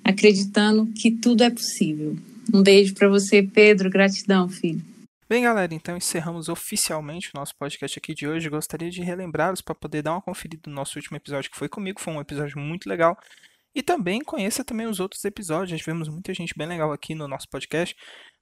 acreditando 0.07 0.87
que 0.93 1.11
tudo 1.11 1.43
é 1.43 1.49
possível. 1.49 2.15
Um 2.53 2.63
beijo 2.63 2.93
para 2.93 3.09
você, 3.09 3.43
Pedro. 3.43 3.89
Gratidão, 3.89 4.47
filho. 4.47 4.81
Bem, 5.29 5.43
galera, 5.43 5.73
então 5.73 5.97
encerramos 5.97 6.47
oficialmente 6.47 7.31
o 7.33 7.37
nosso 7.37 7.53
podcast 7.57 7.99
aqui 7.99 8.15
de 8.15 8.25
hoje. 8.25 8.47
Gostaria 8.47 8.89
de 8.89 9.01
relembrá-los 9.01 9.59
para 9.59 9.75
poder 9.75 10.01
dar 10.01 10.13
uma 10.13 10.21
conferida 10.21 10.63
no 10.67 10.73
nosso 10.73 10.97
último 10.97 11.17
episódio 11.17 11.51
que 11.51 11.57
foi 11.57 11.67
comigo. 11.67 11.99
Foi 11.99 12.13
um 12.13 12.21
episódio 12.21 12.57
muito 12.57 12.87
legal. 12.87 13.17
E 13.75 13.83
também 13.83 14.21
conheça 14.21 14.63
também 14.63 14.87
os 14.87 15.01
outros 15.01 15.23
episódios. 15.25 15.71
Já 15.71 15.77
tivemos 15.77 16.07
muita 16.07 16.33
gente 16.33 16.57
bem 16.57 16.65
legal 16.65 16.93
aqui 16.93 17.13
no 17.13 17.27
nosso 17.27 17.49
podcast. 17.49 17.93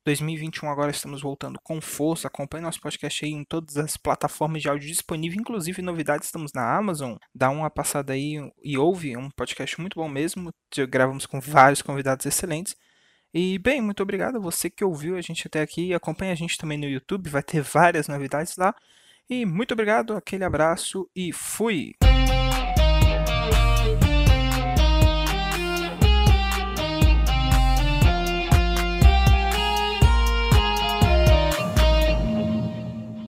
2021 0.06 0.70
agora 0.70 0.92
estamos 0.92 1.22
voltando 1.22 1.60
com 1.64 1.82
força. 1.82 2.28
Acompanhe 2.28 2.64
nosso 2.64 2.80
podcast 2.80 3.26
aí 3.26 3.32
em 3.32 3.44
todas 3.44 3.76
as 3.76 3.98
plataformas 3.98 4.62
de 4.62 4.70
áudio 4.70 4.88
disponíveis, 4.88 5.42
inclusive 5.42 5.82
novidades 5.82 6.28
estamos 6.28 6.54
na 6.54 6.78
Amazon. 6.78 7.16
Dá 7.34 7.50
uma 7.50 7.70
passada 7.72 8.14
aí 8.14 8.36
e 8.64 8.78
ouve, 8.78 9.18
um 9.18 9.32
podcast 9.32 9.82
muito 9.82 10.00
bom 10.00 10.08
mesmo. 10.08 10.54
Gravamos 10.88 11.26
com 11.26 11.40
vários 11.42 11.82
convidados 11.82 12.26
excelentes. 12.26 12.76
E 13.34 13.58
bem, 13.58 13.82
muito 13.82 14.04
obrigado 14.04 14.38
a 14.38 14.40
você 14.40 14.70
que 14.70 14.86
ouviu 14.86 15.18
a 15.18 15.22
gente 15.22 15.48
até 15.48 15.62
aqui. 15.62 15.94
Acompanhe 15.94 16.32
a 16.32 16.36
gente 16.36 16.58
também 16.58 16.78
no 16.78 16.86
YouTube, 16.86 17.30
vai 17.30 17.42
ter 17.42 17.62
várias 17.62 18.08
novidades 18.08 18.56
lá. 18.58 18.76
E 19.28 19.44
muito 19.44 19.74
obrigado, 19.74 20.14
aquele 20.14 20.44
abraço 20.44 21.10
e 21.16 21.34
fui! 21.34 21.96